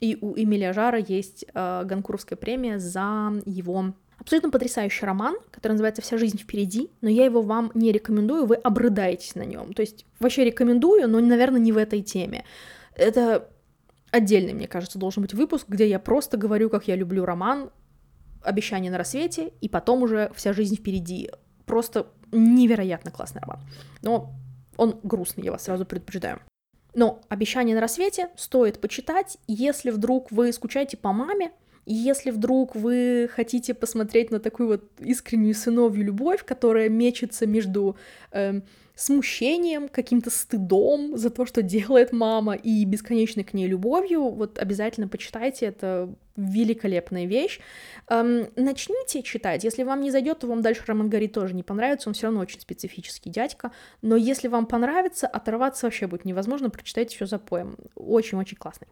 И 0.00 0.18
у 0.20 0.36
Эмиля 0.36 0.70
Ажара 0.70 0.98
есть 0.98 1.46
э, 1.54 1.82
Ганкуровская 1.84 2.36
премия 2.36 2.78
за 2.78 3.32
его 3.46 3.94
абсолютно 4.18 4.50
потрясающий 4.50 5.06
роман, 5.06 5.36
который 5.50 5.72
называется 5.72 6.02
«Вся 6.02 6.18
жизнь 6.18 6.38
впереди», 6.38 6.90
но 7.00 7.08
я 7.08 7.24
его 7.24 7.42
вам 7.42 7.70
не 7.74 7.92
рекомендую, 7.92 8.46
вы 8.46 8.56
обрыдаетесь 8.56 9.34
на 9.34 9.44
нем. 9.44 9.74
То 9.74 9.82
есть 9.82 10.06
вообще 10.18 10.44
рекомендую, 10.44 11.08
но, 11.08 11.20
наверное, 11.20 11.60
не 11.60 11.72
в 11.72 11.76
этой 11.76 12.02
теме. 12.02 12.44
Это 12.96 13.48
отдельный, 14.14 14.52
мне 14.52 14.68
кажется, 14.68 14.96
должен 14.96 15.22
быть 15.22 15.34
выпуск, 15.34 15.66
где 15.68 15.88
я 15.88 15.98
просто 15.98 16.36
говорю, 16.36 16.70
как 16.70 16.86
я 16.86 16.94
люблю 16.94 17.24
роман 17.24 17.70
«Обещание 18.42 18.92
на 18.92 18.98
рассвете», 18.98 19.52
и 19.60 19.68
потом 19.68 20.04
уже 20.04 20.30
«Вся 20.36 20.52
жизнь 20.52 20.76
впереди». 20.76 21.30
Просто 21.66 22.06
невероятно 22.30 23.10
классный 23.10 23.40
роман. 23.40 23.58
Но 24.02 24.32
он 24.76 25.00
грустный, 25.02 25.42
я 25.44 25.50
вас 25.50 25.64
сразу 25.64 25.84
предупреждаю. 25.84 26.40
Но 26.94 27.22
«Обещание 27.28 27.74
на 27.74 27.80
рассвете» 27.80 28.28
стоит 28.36 28.80
почитать, 28.80 29.36
если 29.48 29.90
вдруг 29.90 30.30
вы 30.30 30.52
скучаете 30.52 30.96
по 30.96 31.12
маме, 31.12 31.50
если 31.84 32.30
вдруг 32.30 32.76
вы 32.76 33.28
хотите 33.32 33.74
посмотреть 33.74 34.30
на 34.30 34.38
такую 34.38 34.68
вот 34.68 34.84
искреннюю 35.00 35.54
сыновью 35.54 36.04
любовь, 36.04 36.44
которая 36.44 36.88
мечется 36.88 37.46
между 37.48 37.96
э, 38.30 38.60
смущением, 38.94 39.88
каким-то 39.88 40.30
стыдом 40.30 41.16
за 41.16 41.30
то, 41.30 41.46
что 41.46 41.62
делает 41.62 42.12
мама, 42.12 42.54
и 42.54 42.84
бесконечной 42.84 43.44
к 43.44 43.52
ней 43.52 43.66
любовью. 43.66 44.30
Вот 44.30 44.58
обязательно 44.58 45.08
почитайте, 45.08 45.66
это 45.66 46.14
великолепная 46.36 47.26
вещь. 47.26 47.60
Эм, 48.08 48.48
начните 48.56 49.22
читать. 49.22 49.64
Если 49.64 49.82
вам 49.82 50.00
не 50.00 50.10
зайдет, 50.10 50.40
то 50.40 50.46
вам 50.46 50.62
дальше 50.62 50.82
Роман 50.86 51.08
Гори 51.08 51.28
тоже 51.28 51.54
не 51.54 51.62
понравится. 51.62 52.08
Он 52.08 52.14
все 52.14 52.26
равно 52.26 52.40
очень 52.40 52.60
специфический 52.60 53.30
дядька. 53.30 53.72
Но 54.02 54.16
если 54.16 54.48
вам 54.48 54.66
понравится, 54.66 55.26
оторваться 55.26 55.86
вообще 55.86 56.06
будет 56.06 56.24
невозможно. 56.24 56.70
Прочитайте 56.70 57.16
все 57.16 57.26
за 57.26 57.38
поем. 57.38 57.76
Очень-очень 57.94 58.56
классный. 58.56 58.88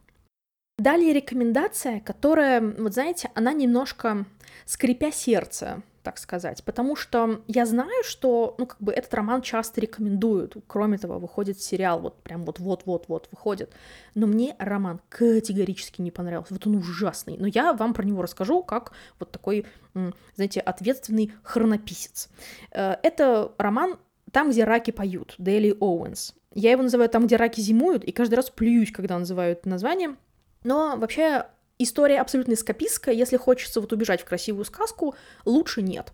Далее 0.79 1.13
рекомендация, 1.13 2.01
которая, 2.01 2.61
вот 2.61 2.95
знаете, 2.95 3.31
она 3.35 3.53
немножко 3.53 4.25
скрипя 4.65 5.13
сердце, 5.13 5.83
так 6.03 6.19
сказать, 6.19 6.65
потому 6.65 6.97
что 6.97 7.43
я 7.47 7.67
знаю, 7.67 8.03
что, 8.05 8.55
ну, 8.59 8.67
как 8.67 8.81
бы 8.81 8.93
этот 8.93 9.13
роман 9.15 9.43
часто 9.43 9.81
рекомендуют, 9.81 10.57
кроме 10.67 10.99
того, 10.99 11.19
выходит 11.19 11.61
сериал, 11.61 12.01
вот 12.01 12.23
прям 12.23 12.45
вот-вот-вот-вот 12.45 13.29
выходит, 13.31 13.73
но 14.15 14.27
мне 14.27 14.57
роман 14.59 15.01
категорически 15.09 16.01
не 16.03 16.11
понравился, 16.11 16.55
вот 16.55 16.67
он 16.67 16.77
ужасный, 16.77 17.37
но 17.39 17.47
я 17.47 17.73
вам 17.73 17.95
про 17.95 18.05
него 18.05 18.23
расскажу 18.23 18.63
как 18.63 18.93
вот 19.19 19.31
такой, 19.31 19.67
знаете, 20.35 20.61
ответственный 20.61 21.33
хронописец. 21.43 22.29
Э, 22.73 22.97
это 23.03 23.53
роман 23.59 23.99
«Там, 24.31 24.51
где 24.51 24.65
раки 24.65 24.91
поют», 24.91 25.35
Дейли 25.39 25.77
Оуэнс. 25.79 26.35
Я 26.55 26.73
его 26.73 26.83
называю 26.83 27.11
«Там, 27.11 27.27
где 27.27 27.37
раки 27.37 27.61
зимуют», 27.61 28.05
и 28.05 28.13
каждый 28.13 28.35
раз 28.37 28.51
плююсь, 28.51 28.91
когда 28.91 29.19
называю 29.19 29.53
это 29.53 29.69
название, 29.69 30.17
но 30.65 30.97
вообще 30.97 31.47
история 31.79 32.21
абсолютно 32.21 32.55
эскапистская. 32.55 33.15
Если 33.15 33.37
хочется 33.37 33.81
вот 33.81 33.93
убежать 33.93 34.23
в 34.23 34.25
красивую 34.25 34.65
сказку, 34.65 35.15
лучше 35.45 35.83
нет. 35.83 36.13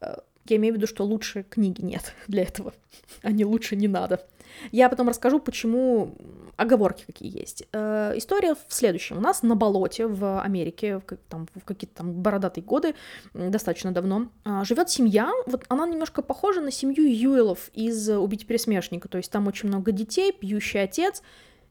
Э, 0.00 0.16
я 0.46 0.56
имею 0.56 0.74
в 0.74 0.76
виду, 0.76 0.86
что 0.86 1.04
лучше 1.04 1.44
книги 1.44 1.80
нет 1.82 2.12
для 2.28 2.42
этого, 2.42 2.74
а 3.22 3.32
не 3.32 3.44
лучше 3.44 3.76
не 3.76 3.88
надо. 3.88 4.26
Я 4.70 4.88
потом 4.88 5.08
расскажу, 5.08 5.40
почему 5.40 6.16
оговорки 6.56 7.04
какие 7.06 7.36
есть. 7.36 7.64
Э, 7.72 8.12
история 8.16 8.54
в 8.54 8.72
следующем. 8.72 9.18
У 9.18 9.20
нас 9.20 9.42
на 9.42 9.56
болоте 9.56 10.06
в 10.06 10.40
Америке, 10.40 10.98
в, 10.98 11.02
там, 11.28 11.48
в 11.54 11.64
какие-то 11.64 11.96
там 11.96 12.12
бородатые 12.12 12.64
годы, 12.64 12.94
достаточно 13.32 13.92
давно, 13.92 14.28
э, 14.44 14.60
живет 14.64 14.90
семья. 14.90 15.30
Вот 15.46 15.64
она 15.68 15.86
немножко 15.86 16.22
похожа 16.22 16.60
на 16.60 16.70
семью 16.70 17.04
Юэлов 17.04 17.70
из 17.72 18.08
«Убить 18.08 18.46
пересмешника». 18.46 19.08
То 19.08 19.18
есть 19.18 19.30
там 19.30 19.46
очень 19.46 19.68
много 19.68 19.92
детей, 19.92 20.32
пьющий 20.32 20.82
отец. 20.82 21.22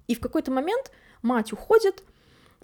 И 0.08 0.16
в 0.16 0.20
какой-то 0.20 0.52
момент 0.52 0.92
мать 1.22 1.54
уходит, 1.54 2.04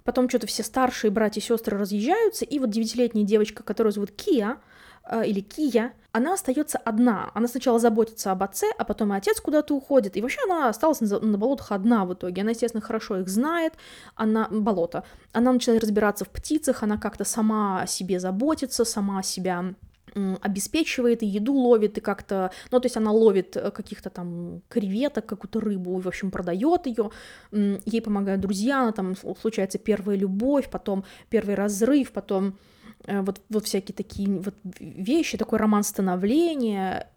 потом 0.04 0.28
что-то 0.28 0.46
все 0.46 0.62
старшие 0.62 1.10
братья 1.10 1.40
и 1.40 1.44
сестры 1.44 1.78
разъезжаются, 1.78 2.44
и 2.44 2.58
вот 2.58 2.70
девятилетняя 2.70 3.24
девочка, 3.24 3.62
которую 3.62 3.92
зовут 3.92 4.10
Кия, 4.12 4.58
э, 5.04 5.26
или 5.26 5.40
Кия, 5.40 5.92
она 6.12 6.34
остается 6.34 6.78
одна. 6.78 7.30
Она 7.34 7.46
сначала 7.46 7.78
заботится 7.78 8.32
об 8.32 8.42
отце, 8.42 8.66
а 8.76 8.84
потом 8.84 9.12
и 9.12 9.16
отец 9.16 9.40
куда-то 9.40 9.74
уходит. 9.74 10.16
И 10.16 10.22
вообще 10.22 10.40
она 10.44 10.68
осталась 10.68 11.00
на, 11.00 11.20
на 11.20 11.38
болотах 11.38 11.72
одна 11.72 12.04
в 12.04 12.14
итоге. 12.14 12.42
Она, 12.42 12.50
естественно, 12.50 12.80
хорошо 12.80 13.18
их 13.18 13.28
знает, 13.28 13.74
она 14.16 14.48
болото. 14.50 15.04
Она 15.32 15.52
начинает 15.52 15.82
разбираться 15.82 16.24
в 16.24 16.30
птицах, 16.30 16.82
она 16.82 16.96
как-то 16.96 17.24
сама 17.24 17.82
о 17.82 17.86
себе 17.86 18.18
заботится, 18.18 18.84
сама 18.84 19.22
себя 19.22 19.74
обеспечивает, 20.14 21.22
и 21.22 21.26
еду 21.26 21.54
ловит, 21.54 21.98
и 21.98 22.00
как-то, 22.00 22.50
ну, 22.70 22.80
то 22.80 22.86
есть 22.86 22.96
она 22.96 23.12
ловит 23.12 23.56
э, 23.56 23.70
каких-то 23.70 24.10
там 24.10 24.62
креветок, 24.68 25.26
какую-то 25.26 25.60
рыбу, 25.60 25.98
и, 25.98 26.02
в 26.02 26.08
общем, 26.08 26.30
продает 26.30 26.86
ее, 26.86 27.10
ей 27.52 28.02
помогают 28.02 28.40
друзья, 28.40 28.82
она 28.82 28.92
там 28.92 29.14
случается 29.16 29.78
первая 29.78 30.16
любовь, 30.16 30.68
потом 30.70 31.04
первый 31.28 31.54
разрыв, 31.54 32.12
потом 32.12 32.58
э, 33.06 33.20
вот, 33.20 33.40
вот 33.48 33.64
всякие 33.64 33.94
такие 33.94 34.28
вот 34.40 34.54
вещи, 34.80 35.38
такой 35.38 35.58
роман 35.58 35.82
становления, 35.82 37.08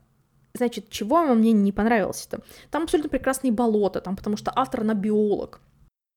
Значит, 0.56 0.90
чего 0.92 1.24
мне 1.34 1.52
не 1.52 1.72
понравилось-то? 1.72 2.42
Там 2.70 2.84
абсолютно 2.84 3.10
прекрасные 3.10 3.52
болота, 3.52 4.02
там, 4.02 4.16
потому 4.16 4.38
что 4.38 4.52
автор, 4.56 4.82
она 4.82 4.94
биолог. 4.94 5.62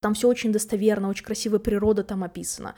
Там 0.02 0.12
все 0.12 0.28
очень 0.28 0.52
достоверно, 0.52 1.08
очень 1.08 1.24
красивая 1.24 1.58
природа 1.58 2.04
там 2.04 2.22
описана. 2.22 2.74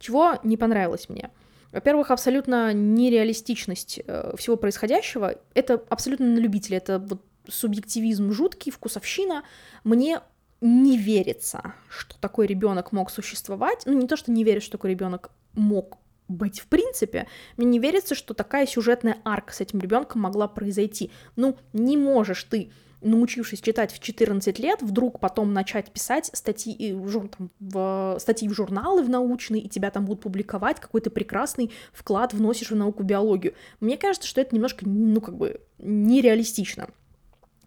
Чего 0.00 0.40
не 0.42 0.56
понравилось 0.56 1.08
мне? 1.08 1.30
Во-первых, 1.76 2.10
абсолютно 2.10 2.72
нереалистичность 2.72 4.00
э, 4.06 4.32
всего 4.38 4.56
происходящего. 4.56 5.34
Это 5.52 5.74
абсолютно 5.90 6.24
на 6.24 6.38
любителя. 6.38 6.78
Это 6.78 6.98
вот 6.98 7.20
субъективизм 7.46 8.32
жуткий, 8.32 8.72
вкусовщина. 8.72 9.42
Мне 9.84 10.20
не 10.62 10.96
верится, 10.96 11.74
что 11.90 12.18
такой 12.18 12.46
ребенок 12.46 12.92
мог 12.92 13.10
существовать. 13.10 13.82
Ну, 13.84 13.92
не 13.92 14.06
то, 14.06 14.16
что 14.16 14.32
не 14.32 14.42
верю, 14.42 14.62
что 14.62 14.72
такой 14.72 14.92
ребенок 14.92 15.30
мог 15.52 15.98
быть 16.28 16.60
в 16.60 16.66
принципе. 16.66 17.26
Мне 17.58 17.66
не 17.66 17.78
верится, 17.78 18.14
что 18.14 18.32
такая 18.32 18.66
сюжетная 18.66 19.18
арка 19.22 19.52
с 19.52 19.60
этим 19.60 19.78
ребенком 19.78 20.22
могла 20.22 20.48
произойти. 20.48 21.10
Ну, 21.36 21.58
не 21.74 21.98
можешь 21.98 22.42
ты 22.44 22.70
научившись 23.00 23.60
читать 23.60 23.92
в 23.92 23.98
14 24.00 24.58
лет, 24.58 24.82
вдруг 24.82 25.20
потом 25.20 25.52
начать 25.52 25.90
писать 25.90 26.30
статьи, 26.32 26.96
жур, 27.06 27.28
там, 27.28 27.50
в, 27.60 28.16
статьи 28.18 28.48
в 28.48 28.54
журналы 28.54 29.02
в 29.02 29.08
научные, 29.08 29.62
и 29.62 29.68
тебя 29.68 29.90
там 29.90 30.04
будут 30.04 30.22
публиковать, 30.22 30.80
какой 30.80 31.00
то 31.00 31.10
прекрасный 31.10 31.70
вклад 31.92 32.32
вносишь 32.32 32.70
в 32.70 32.76
науку 32.76 33.02
биологию. 33.02 33.54
Мне 33.80 33.96
кажется, 33.96 34.28
что 34.28 34.40
это 34.40 34.54
немножко, 34.54 34.88
ну, 34.88 35.20
как 35.20 35.36
бы, 35.36 35.60
нереалистично. 35.78 36.88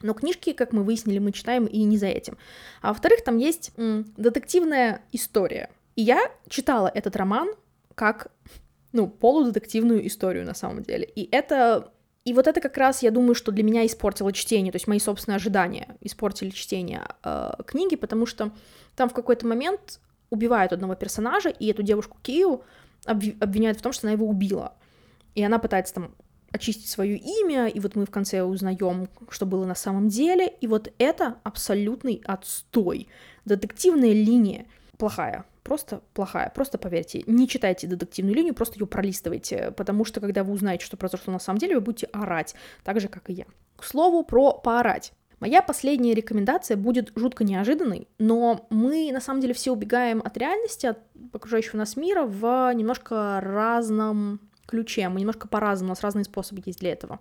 Но 0.01 0.13
книжки, 0.13 0.53
как 0.53 0.71
мы 0.71 0.83
выяснили, 0.83 1.19
мы 1.19 1.31
читаем 1.31 1.65
и 1.65 1.83
не 1.83 1.97
за 1.97 2.07
этим. 2.07 2.37
А 2.81 2.89
во-вторых, 2.89 3.23
там 3.23 3.37
есть 3.37 3.71
м, 3.77 4.05
детективная 4.17 5.01
история. 5.11 5.69
И 5.95 6.01
я 6.01 6.31
читала 6.47 6.89
этот 6.93 7.15
роман 7.15 7.49
как, 7.95 8.31
ну, 8.93 9.07
полудетективную 9.07 10.07
историю 10.07 10.45
на 10.45 10.53
самом 10.53 10.83
деле. 10.83 11.03
И 11.03 11.27
это 11.29 11.91
и 12.29 12.33
вот 12.33 12.45
это 12.45 12.61
как 12.61 12.77
раз, 12.77 13.01
я 13.01 13.09
думаю, 13.09 13.33
что 13.33 13.51
для 13.51 13.63
меня 13.63 13.83
испортило 13.87 14.31
чтение, 14.31 14.71
то 14.71 14.75
есть 14.75 14.85
мои 14.85 14.99
собственные 14.99 15.37
ожидания 15.37 15.97
испортили 15.99 16.51
чтение 16.51 17.07
э, 17.23 17.53
книги, 17.65 17.95
потому 17.95 18.27
что 18.27 18.51
там 18.95 19.09
в 19.09 19.13
какой-то 19.13 19.47
момент 19.47 19.99
убивают 20.29 20.71
одного 20.71 20.93
персонажа, 20.93 21.49
и 21.49 21.65
эту 21.71 21.81
девушку 21.81 22.19
Кию 22.21 22.61
обвиняют 23.05 23.79
в 23.79 23.81
том, 23.81 23.93
что 23.93 24.05
она 24.05 24.11
его 24.11 24.27
убила. 24.27 24.75
И 25.33 25.43
она 25.43 25.57
пытается 25.57 25.95
там 25.95 26.13
очистить 26.51 26.87
свое 26.87 27.17
имя, 27.17 27.65
и 27.65 27.79
вот 27.79 27.95
мы 27.95 28.05
в 28.05 28.11
конце 28.11 28.43
узнаем, 28.43 29.09
что 29.31 29.47
было 29.47 29.65
на 29.65 29.73
самом 29.73 30.07
деле, 30.09 30.53
и 30.61 30.67
вот 30.67 30.93
это 30.99 31.37
абсолютный 31.41 32.21
отстой. 32.25 33.07
Детективная 33.45 34.13
линия 34.13 34.67
плохая 34.99 35.45
просто 35.63 36.01
плохая. 36.13 36.51
Просто 36.53 36.77
поверьте, 36.77 37.23
не 37.27 37.47
читайте 37.47 37.87
детективную 37.87 38.35
линию, 38.35 38.53
просто 38.53 38.79
ее 38.79 38.87
пролистывайте, 38.87 39.71
потому 39.77 40.05
что 40.05 40.19
когда 40.19 40.43
вы 40.43 40.53
узнаете, 40.53 40.85
что 40.85 40.97
произошло 40.97 41.33
на 41.33 41.39
самом 41.39 41.59
деле, 41.59 41.75
вы 41.75 41.81
будете 41.81 42.07
орать, 42.07 42.55
так 42.83 42.99
же, 42.99 43.07
как 43.07 43.29
и 43.29 43.33
я. 43.33 43.45
К 43.77 43.83
слову, 43.83 44.23
про 44.23 44.53
поорать. 44.53 45.13
Моя 45.39 45.61
последняя 45.61 46.13
рекомендация 46.13 46.75
будет 46.75 47.13
жутко 47.15 47.45
неожиданной, 47.45 48.09
но 48.17 48.67
мы 48.69 49.09
на 49.13 49.21
самом 49.21 49.39
деле 49.39 49.53
все 49.53 49.71
убегаем 49.71 50.21
от 50.23 50.35
реальности, 50.37 50.87
от 50.87 50.99
окружающего 51.31 51.77
нас 51.77 51.95
мира 51.95 52.25
в 52.25 52.73
немножко 52.73 53.39
разном 53.41 54.41
ключе. 54.65 55.07
Мы 55.07 55.21
немножко 55.21 55.47
по-разному, 55.47 55.89
у 55.89 55.93
нас 55.93 56.01
разные 56.01 56.25
способы 56.25 56.61
есть 56.65 56.79
для 56.79 56.91
этого. 56.91 57.19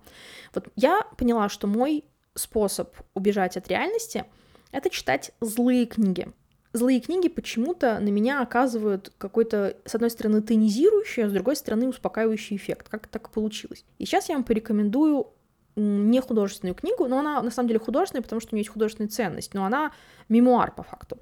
Вот 0.53 0.67
я 0.75 1.03
поняла, 1.17 1.47
что 1.47 1.67
мой 1.67 2.03
способ 2.35 2.93
убежать 3.13 3.55
от 3.55 3.69
реальности— 3.69 4.25
это 4.71 4.89
читать 4.89 5.31
злые 5.39 5.85
книги 5.85 6.27
злые 6.73 6.99
книги 6.99 7.27
почему-то 7.27 7.99
на 7.99 8.09
меня 8.09 8.41
оказывают 8.41 9.11
какой-то, 9.17 9.77
с 9.85 9.95
одной 9.95 10.09
стороны, 10.09 10.41
тонизирующий, 10.41 11.25
а 11.25 11.29
с 11.29 11.31
другой 11.31 11.55
стороны, 11.55 11.89
успокаивающий 11.89 12.55
эффект. 12.55 12.89
Как 12.89 13.07
так 13.07 13.29
получилось? 13.29 13.85
И 13.97 14.05
сейчас 14.05 14.29
я 14.29 14.35
вам 14.35 14.43
порекомендую 14.43 15.27
не 15.75 16.19
художественную 16.19 16.75
книгу, 16.75 17.07
но 17.07 17.19
она 17.19 17.41
на 17.41 17.51
самом 17.51 17.67
деле 17.67 17.79
художественная, 17.79 18.23
потому 18.23 18.41
что 18.41 18.53
у 18.53 18.55
нее 18.55 18.61
есть 18.61 18.71
художественная 18.71 19.09
ценность, 19.09 19.53
но 19.53 19.65
она 19.65 19.91
мемуар 20.27 20.73
по 20.73 20.83
факту. 20.83 21.17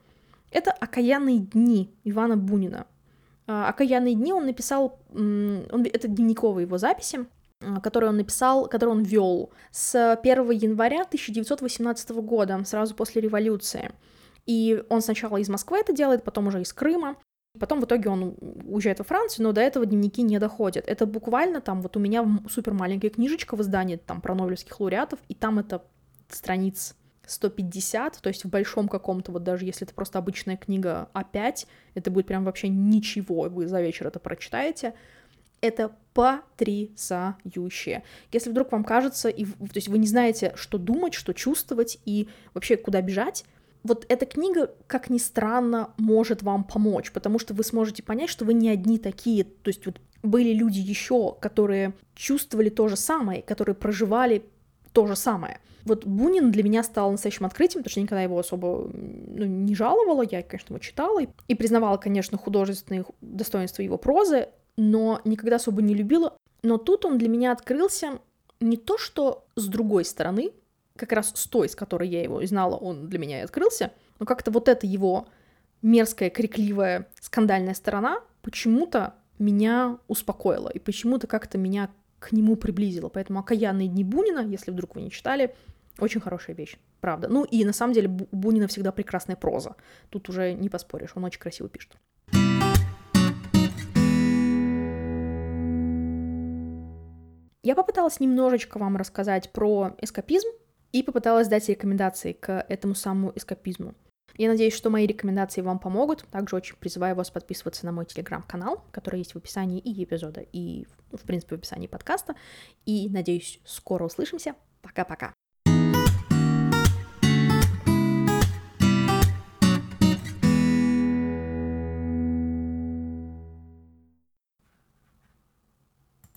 Это 0.51 0.71
«Окаянные 0.71 1.39
дни» 1.39 1.93
Ивана 2.03 2.38
Бунина. 2.38 2.88
А, 3.45 3.69
«Окаянные 3.69 4.15
дни» 4.15 4.33
он 4.33 4.45
написал, 4.45 4.99
он, 5.13 5.86
это 5.86 6.07
дневниковые 6.07 6.65
его 6.65 6.77
записи, 6.77 7.25
а, 7.60 7.81
которые 7.81 8.10
он 8.10 8.17
написал, 8.17 8.67
которые 8.67 8.95
он 8.95 9.03
вел 9.03 9.51
с 9.71 10.15
1 10.15 10.51
января 10.51 11.01
1918 11.01 12.10
года, 12.12 12.63
сразу 12.65 12.95
после 12.95 13.21
революции. 13.21 13.91
И 14.47 14.83
он 14.89 15.01
сначала 15.01 15.38
из 15.38 15.49
Москвы 15.49 15.77
это 15.77 15.93
делает, 15.93 16.23
потом 16.23 16.47
уже 16.47 16.62
из 16.62 16.73
Крыма. 16.73 17.17
Потом 17.60 17.81
в 17.81 17.86
итоге 17.86 18.10
он 18.10 18.36
уезжает 18.65 18.99
во 18.99 19.05
Францию, 19.05 19.45
но 19.45 19.51
до 19.51 19.62
этого 19.62 19.86
дневники 19.86 20.21
не 20.21 20.39
доходят. 20.39 20.88
Это 20.88 21.05
буквально 21.05 21.62
там, 21.62 21.81
вот 21.81 21.97
у 21.97 21.99
меня 21.99 22.25
супер 22.49 22.73
маленькая 22.73 23.10
книжечка 23.10 23.55
в 23.55 23.62
издании 23.62 23.97
там 23.97 24.21
про 24.21 24.36
нобелевских 24.36 24.79
лауреатов, 24.79 25.19
и 25.27 25.33
там 25.33 25.60
это 25.60 25.83
страниц 26.29 26.95
150, 27.25 28.19
то 28.21 28.29
есть 28.29 28.45
в 28.45 28.49
большом 28.49 28.88
каком-то, 28.88 29.31
вот 29.31 29.43
даже 29.43 29.65
если 29.65 29.86
это 29.86 29.93
просто 29.93 30.17
обычная 30.19 30.55
книга 30.55 31.10
А5, 31.13 31.67
это 31.95 32.12
будет 32.12 32.27
прям 32.27 32.45
вообще 32.45 32.69
ничего, 32.69 33.49
вы 33.49 33.67
за 33.67 33.81
вечер 33.81 34.07
это 34.07 34.19
прочитаете. 34.19 34.93
Это 35.60 35.95
потрясающе. 36.13 38.03
Если 38.31 38.51
вдруг 38.51 38.71
вам 38.71 38.83
кажется, 38.83 39.29
и, 39.29 39.45
то 39.45 39.71
есть 39.73 39.88
вы 39.88 39.97
не 39.97 40.05
знаете, 40.05 40.53
что 40.55 40.77
думать, 40.77 41.15
что 41.15 41.33
чувствовать 41.33 41.99
и 42.05 42.29
вообще 42.53 42.77
куда 42.77 43.01
бежать, 43.01 43.43
вот 43.83 44.05
эта 44.09 44.25
книга, 44.25 44.71
как 44.87 45.09
ни 45.09 45.17
странно, 45.17 45.93
может 45.97 46.43
вам 46.43 46.63
помочь, 46.63 47.11
потому 47.11 47.39
что 47.39 47.53
вы 47.53 47.63
сможете 47.63 48.03
понять, 48.03 48.29
что 48.29 48.45
вы 48.45 48.53
не 48.53 48.69
одни 48.69 48.97
такие, 48.97 49.43
то 49.43 49.69
есть 49.69 49.85
вот 49.85 49.99
были 50.23 50.53
люди 50.53 50.79
еще, 50.79 51.35
которые 51.39 51.93
чувствовали 52.15 52.69
то 52.69 52.87
же 52.87 52.95
самое, 52.95 53.41
которые 53.41 53.75
проживали 53.75 54.43
то 54.93 55.07
же 55.07 55.15
самое. 55.15 55.59
Вот 55.85 56.05
Бунин 56.05 56.51
для 56.51 56.63
меня 56.63 56.83
стал 56.83 57.11
настоящим 57.11 57.45
открытием, 57.45 57.81
потому 57.81 57.91
что 57.91 57.99
я 57.99 58.03
никогда 58.03 58.21
его 58.23 58.39
особо 58.39 58.89
ну, 58.93 59.45
не 59.45 59.73
жаловала, 59.73 60.23
я, 60.29 60.43
конечно, 60.43 60.73
его 60.73 60.79
читала 60.79 61.21
и, 61.21 61.27
и 61.47 61.55
признавала, 61.55 61.97
конечно, 61.97 62.37
художественные 62.37 63.05
достоинства 63.21 63.83
его 63.83 63.97
прозы, 63.97 64.49
но 64.75 65.21
никогда 65.23 65.55
особо 65.55 65.81
не 65.81 65.93
любила. 65.93 66.35
Но 66.61 66.77
тут 66.77 67.05
он 67.05 67.17
для 67.17 67.29
меня 67.29 67.53
открылся 67.53 68.19
не 68.59 68.75
то, 68.75 68.97
что 68.97 69.45
с 69.55 69.67
другой 69.67 70.03
стороны, 70.03 70.51
как 70.97 71.12
раз 71.13 71.31
с 71.33 71.47
той, 71.47 71.69
с 71.69 71.75
которой 71.75 72.10
я 72.10 72.21
его 72.21 72.45
знала, 72.45 72.75
он 72.75 73.07
для 73.07 73.19
меня 73.19 73.39
и 73.39 73.43
открылся, 73.43 73.91
но 74.19 74.25
как-то 74.25 74.51
вот 74.51 74.67
эта 74.67 74.86
его 74.86 75.27
мерзкая, 75.81 76.29
крикливая, 76.29 77.07
скандальная 77.21 77.73
сторона 77.73 78.21
почему-то 78.41 79.13
меня 79.39 79.99
успокоила 80.07 80.69
и 80.69 80.79
почему-то 80.79 81.27
как-то 81.27 81.57
меня 81.57 81.89
к 82.19 82.31
нему 82.31 82.55
приблизила. 82.55 83.10
Поэтому 83.10 83.39
«Окаянные 83.39 83.88
дни 83.88 84.03
Бунина», 84.03 84.39
если 84.39 84.71
вдруг 84.71 84.95
вы 84.95 85.03
не 85.03 85.12
читали, 85.12 85.53
очень 85.99 86.21
хорошая 86.21 86.55
вещь, 86.55 86.77
правда. 86.99 87.27
Ну 87.27 87.43
и 87.43 87.63
на 87.65 87.73
самом 87.73 87.93
деле 87.93 88.07
у 88.31 88.36
Бунина 88.36 88.67
всегда 88.67 88.91
прекрасная 88.91 89.36
проза. 89.36 89.75
Тут 90.10 90.29
уже 90.29 90.53
не 90.53 90.69
поспоришь, 90.69 91.12
он 91.15 91.23
очень 91.23 91.39
красиво 91.39 91.69
пишет. 91.69 91.91
Я 97.63 97.75
попыталась 97.75 98.19
немножечко 98.19 98.79
вам 98.79 98.95
рассказать 98.95 99.51
про 99.51 99.93
эскапизм 100.01 100.47
и 100.91 101.04
попыталась 101.04 101.47
дать 101.47 101.69
рекомендации 101.69 102.34
к 102.34 102.65
этому 102.69 102.95
самому 102.95 103.32
эскапизму. 103.36 103.95
Я 104.38 104.50
надеюсь, 104.50 104.76
что 104.76 104.89
мои 104.89 105.08
рекомендации 105.08 105.62
вам 105.62 105.80
помогут. 105.80 106.26
Также 106.32 106.56
очень 106.56 106.76
призываю 106.76 107.15
вас 107.15 107.32
подписываться 107.32 107.86
на 107.86 107.91
мой 107.91 108.06
телеграм-канал, 108.06 108.84
который 108.91 109.19
есть 109.19 109.34
в 109.34 109.38
описании 109.38 109.80
и 109.80 110.04
эпизода, 110.04 110.45
и, 110.52 110.86
в 111.12 111.23
принципе, 111.26 111.56
в 111.56 111.60
описании 111.60 111.88
подкаста. 111.88 112.36
И 112.86 113.10
надеюсь, 113.10 113.60
скоро 113.65 114.06
услышимся. 114.06 114.54
Пока-пока. 114.82 115.34